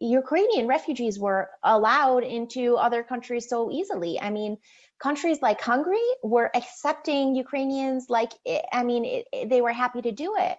Ukrainian 0.00 0.66
refugees 0.68 1.18
were 1.18 1.50
allowed 1.62 2.22
into 2.22 2.76
other 2.76 3.02
countries 3.02 3.48
so 3.48 3.70
easily. 3.70 4.20
I 4.20 4.30
mean, 4.30 4.58
countries 5.00 5.42
like 5.42 5.60
Hungary 5.60 6.08
were 6.22 6.50
accepting 6.54 7.34
Ukrainians 7.34 8.06
like, 8.08 8.32
I 8.72 8.84
mean, 8.84 9.04
it, 9.04 9.26
it, 9.32 9.48
they 9.48 9.60
were 9.60 9.72
happy 9.72 10.02
to 10.02 10.12
do 10.12 10.34
it. 10.38 10.56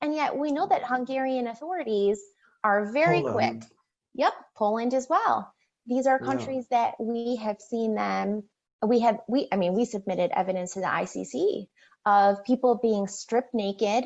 And 0.00 0.14
yet 0.14 0.36
we 0.36 0.52
know 0.52 0.66
that 0.66 0.84
Hungarian 0.84 1.46
authorities 1.46 2.20
are 2.64 2.92
very 2.92 3.22
Poland. 3.22 3.62
quick. 3.62 3.70
Yep, 4.14 4.32
Poland 4.56 4.94
as 4.94 5.06
well. 5.08 5.52
These 5.86 6.06
are 6.06 6.18
countries 6.18 6.66
yeah. 6.70 6.84
that 6.84 6.94
we 7.00 7.36
have 7.36 7.60
seen 7.60 7.94
them, 7.94 8.44
we 8.86 9.00
have, 9.00 9.20
we, 9.28 9.48
I 9.50 9.56
mean, 9.56 9.74
we 9.74 9.84
submitted 9.84 10.30
evidence 10.34 10.74
to 10.74 10.80
the 10.80 10.86
ICC 10.86 11.66
of 12.04 12.44
people 12.44 12.78
being 12.80 13.06
stripped 13.06 13.54
naked, 13.54 14.04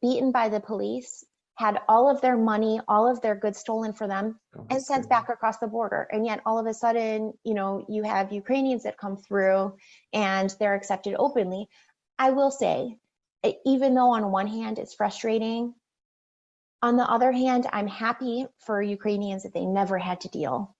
beaten 0.00 0.32
by 0.32 0.48
the 0.48 0.60
police, 0.60 1.24
had 1.56 1.80
all 1.88 2.10
of 2.10 2.20
their 2.20 2.36
money, 2.36 2.80
all 2.88 3.10
of 3.10 3.20
their 3.20 3.34
goods 3.34 3.58
stolen 3.58 3.92
for 3.92 4.08
them 4.08 4.38
oh, 4.56 4.66
and 4.70 4.82
sent 4.82 5.08
back 5.08 5.28
across 5.28 5.58
the 5.58 5.66
border. 5.66 6.08
And 6.10 6.24
yet 6.24 6.40
all 6.46 6.58
of 6.58 6.66
a 6.66 6.74
sudden, 6.74 7.34
you 7.44 7.54
know, 7.54 7.84
you 7.88 8.02
have 8.02 8.32
Ukrainians 8.32 8.84
that 8.84 8.96
come 8.96 9.16
through 9.16 9.76
and 10.12 10.54
they're 10.58 10.74
accepted 10.74 11.14
openly. 11.18 11.68
I 12.18 12.30
will 12.30 12.50
say, 12.50 12.96
even 13.66 13.94
though 13.94 14.10
on 14.12 14.32
one 14.32 14.46
hand 14.46 14.78
it's 14.78 14.94
frustrating, 14.94 15.74
on 16.80 16.96
the 16.96 17.08
other 17.08 17.30
hand, 17.30 17.66
I'm 17.72 17.86
happy 17.86 18.46
for 18.66 18.82
Ukrainians 18.82 19.44
that 19.44 19.54
they 19.54 19.64
never 19.64 19.98
had 19.98 20.22
to 20.22 20.28
deal 20.28 20.74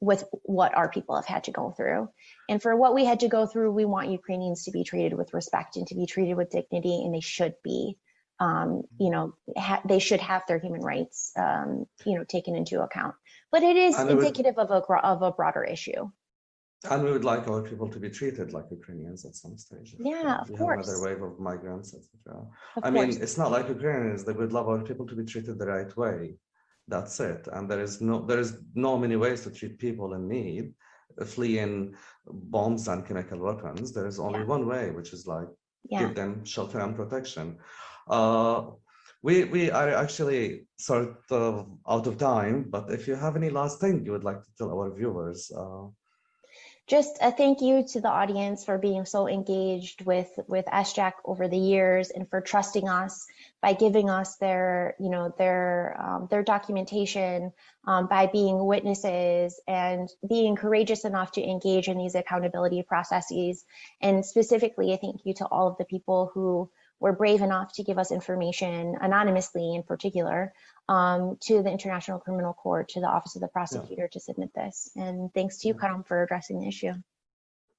with 0.00 0.24
what 0.42 0.74
our 0.76 0.90
people 0.90 1.16
have 1.16 1.26
had 1.26 1.44
to 1.44 1.50
go 1.50 1.70
through. 1.70 2.08
And 2.48 2.60
for 2.60 2.76
what 2.76 2.94
we 2.94 3.04
had 3.04 3.20
to 3.20 3.28
go 3.28 3.46
through, 3.46 3.72
we 3.72 3.84
want 3.84 4.10
Ukrainians 4.10 4.64
to 4.64 4.70
be 4.70 4.84
treated 4.84 5.14
with 5.14 5.32
respect 5.32 5.76
and 5.76 5.86
to 5.86 5.94
be 5.94 6.06
treated 6.06 6.36
with 6.36 6.50
dignity, 6.50 7.02
and 7.04 7.14
they 7.14 7.20
should 7.20 7.54
be 7.64 7.96
um, 8.44 8.68
you 9.04 9.10
know, 9.14 9.24
ha- 9.68 9.84
they 9.92 10.00
should 10.06 10.22
have 10.30 10.42
their 10.48 10.60
human 10.64 10.82
rights, 10.92 11.18
um, 11.46 11.68
you 12.08 12.14
know, 12.16 12.24
taken 12.36 12.54
into 12.60 12.76
account. 12.86 13.14
But 13.52 13.62
it 13.70 13.76
is 13.86 13.98
indicative 13.98 14.56
of 14.64 14.68
a 14.78 14.80
of 15.12 15.22
a 15.22 15.32
broader 15.38 15.64
issue. 15.76 16.02
And 16.90 17.02
we 17.04 17.10
would 17.14 17.24
like 17.32 17.44
our 17.48 17.62
people 17.70 17.88
to 17.94 17.98
be 18.04 18.10
treated 18.18 18.52
like 18.56 18.66
Ukrainians 18.78 19.20
at 19.28 19.34
some 19.42 19.56
stage. 19.64 19.90
Yeah, 20.12 20.32
of 20.42 20.50
we 20.50 20.56
course. 20.56 20.86
another 20.86 21.02
wave 21.06 21.22
of 21.28 21.34
migrants, 21.50 21.90
etc. 21.98 22.14
I 22.86 22.90
mean, 22.90 23.04
course. 23.04 23.16
it's 23.24 23.38
not 23.42 23.50
like 23.56 23.66
Ukrainians. 23.78 24.20
They 24.24 24.36
would 24.40 24.52
love 24.58 24.68
our 24.72 24.82
people 24.88 25.06
to 25.10 25.16
be 25.20 25.24
treated 25.32 25.54
the 25.58 25.68
right 25.76 25.92
way. 26.04 26.18
That's 26.94 27.14
it. 27.30 27.42
And 27.54 27.62
there 27.70 27.82
is 27.86 27.92
no 28.08 28.16
there 28.30 28.40
is 28.44 28.50
no 28.86 28.92
many 29.04 29.16
ways 29.24 29.40
to 29.44 29.50
treat 29.58 29.74
people 29.86 30.08
in 30.16 30.22
need, 30.36 30.64
fleeing 31.34 31.74
bombs 32.54 32.82
and 32.90 33.06
chemical 33.08 33.38
weapons. 33.48 33.86
There 33.96 34.08
is 34.12 34.18
only 34.26 34.42
Yeah. 34.42 34.54
one 34.56 34.64
way, 34.72 34.84
which 34.98 35.10
is 35.16 35.22
like 35.34 35.50
yeah. 35.92 36.00
give 36.02 36.14
them 36.20 36.30
shelter 36.54 36.78
and 36.84 36.94
protection. 37.00 37.46
Uh, 38.08 38.70
we 39.22 39.44
we 39.44 39.70
are 39.70 39.88
actually 39.88 40.66
sort 40.76 41.16
of 41.30 41.66
out 41.88 42.06
of 42.06 42.18
time, 42.18 42.64
but 42.68 42.90
if 42.90 43.08
you 43.08 43.14
have 43.14 43.36
any 43.36 43.50
last 43.50 43.80
thing 43.80 44.04
you 44.04 44.12
would 44.12 44.24
like 44.24 44.42
to 44.42 44.50
tell 44.58 44.70
our 44.70 44.90
viewers, 44.94 45.50
uh, 45.56 45.86
just 46.86 47.16
a 47.22 47.32
thank 47.32 47.62
you 47.62 47.82
to 47.82 48.00
the 48.02 48.10
audience 48.10 48.62
for 48.62 48.76
being 48.76 49.06
so 49.06 49.26
engaged 49.26 50.04
with 50.04 50.28
with 50.46 50.66
SJAC 50.66 51.12
over 51.24 51.48
the 51.48 51.56
years 51.56 52.10
and 52.10 52.28
for 52.28 52.42
trusting 52.42 52.86
us 52.86 53.26
by 53.62 53.72
giving 53.72 54.10
us 54.10 54.36
their 54.36 54.94
you 55.00 55.08
know 55.08 55.32
their 55.38 55.96
um, 55.98 56.28
their 56.30 56.42
documentation 56.42 57.50
um, 57.86 58.06
by 58.06 58.26
being 58.26 58.66
witnesses 58.66 59.58
and 59.66 60.10
being 60.28 60.56
courageous 60.56 61.06
enough 61.06 61.32
to 61.32 61.42
engage 61.42 61.88
in 61.88 61.96
these 61.96 62.14
accountability 62.14 62.82
processes. 62.82 63.64
And 64.02 64.24
specifically 64.24 64.92
a 64.92 64.98
thank 64.98 65.24
you 65.24 65.32
to 65.34 65.46
all 65.46 65.68
of 65.68 65.78
the 65.78 65.86
people 65.86 66.30
who 66.34 66.70
were 67.00 67.12
brave 67.12 67.42
enough 67.42 67.72
to 67.74 67.82
give 67.82 67.98
us 67.98 68.10
information 68.12 68.96
anonymously 69.00 69.74
in 69.74 69.82
particular 69.82 70.52
um, 70.88 71.36
to 71.42 71.62
the 71.62 71.70
International 71.70 72.18
Criminal 72.18 72.52
Court, 72.54 72.88
to 72.90 73.00
the 73.00 73.06
Office 73.08 73.34
of 73.36 73.42
the 73.42 73.48
Prosecutor 73.48 74.08
to 74.12 74.20
submit 74.20 74.50
this. 74.54 74.90
And 74.96 75.32
thanks 75.34 75.58
to 75.58 75.68
you, 75.68 75.74
Yeah. 75.74 75.80
Karam, 75.80 76.04
for 76.04 76.22
addressing 76.22 76.60
the 76.60 76.68
issue. 76.68 76.92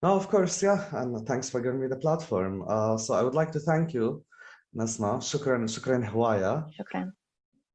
no, 0.03 0.16
of 0.16 0.28
course, 0.28 0.61
yeah, 0.61 0.86
and 0.91 1.26
thanks 1.28 1.49
for 1.49 1.59
giving 1.61 1.80
me 1.80 1.88
the 1.88 1.95
platform. 1.95 2.63
Uh, 2.68 2.97
so 2.97 3.13
I 3.13 3.22
would 3.24 3.34
like 3.34 3.51
to 3.53 3.59
thank 3.59 3.93
you, 3.93 4.24
Nasma. 4.76 5.11
Shukran, 5.30 5.63
shukran 5.74 6.03
hawaya. 6.07 6.70
Shukran. 6.78 7.11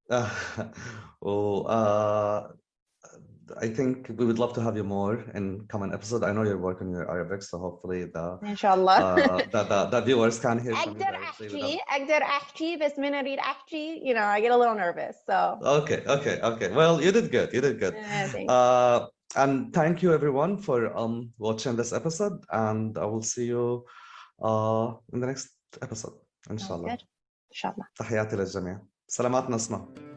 Uh, 0.08 0.30
oh, 1.22 1.62
uh, 1.62 2.48
I 3.65 3.67
think 3.77 3.95
we 4.17 4.23
would 4.25 4.39
love 4.43 4.53
to 4.57 4.61
have 4.67 4.75
you 4.79 4.83
more 4.83 5.15
in 5.37 5.43
common 5.73 5.89
episode. 5.97 6.21
I 6.23 6.31
know 6.35 6.43
you're 6.49 6.63
working 6.69 6.87
on 6.87 6.93
your 6.99 7.07
Arabic, 7.15 7.41
so 7.49 7.53
hopefully 7.65 8.01
the 8.15 8.39
Inshallah. 8.53 8.97
uh, 9.05 9.37
the, 9.53 9.61
the, 9.71 9.79
the 9.93 10.01
viewers 10.01 10.39
can 10.45 10.57
hear 10.65 10.73
from 10.75 10.97
you 10.97 11.03
أقدر 11.05 11.11
directly 11.11 11.47
أحكي 11.47 11.77
without- 11.77 11.81
أقدر 11.95 12.21
أحكي 12.23 12.77
بس 12.77 12.99
من 12.99 13.13
أريد 13.13 13.39
أحكي 13.39 14.01
you 14.07 14.13
know 14.15 14.25
I 14.35 14.41
get 14.41 14.51
a 14.51 14.57
little 14.57 14.75
nervous 14.85 15.15
so 15.29 15.37
Okay, 15.79 15.99
okay, 16.15 16.35
okay. 16.51 16.69
Well, 16.79 16.95
you 17.05 17.11
did 17.11 17.27
good. 17.31 17.49
You 17.53 17.61
did 17.61 17.79
good. 17.79 17.93
uh, 17.95 18.27
thanks. 18.33 18.51
Uh, 18.51 18.99
and 19.41 19.53
thank 19.73 19.95
you 20.03 20.09
everyone 20.19 20.53
for 20.67 20.79
um 21.01 21.13
watching 21.37 21.73
this 21.81 21.91
episode, 21.99 22.37
and 22.65 22.97
I 22.97 23.05
will 23.11 23.25
see 23.33 23.45
you 23.53 23.65
uh 24.49 24.87
in 25.13 25.17
the 25.21 25.27
next 25.31 25.47
episode, 25.85 26.15
Sounds 26.47 26.61
inshallah. 26.61 26.89
good. 26.89 27.03
Inshallah. 27.53 27.85
تحياتي 27.99 28.35
للجميع. 28.35 28.79
سلامات 29.07 29.49
نسمة. 29.49 30.08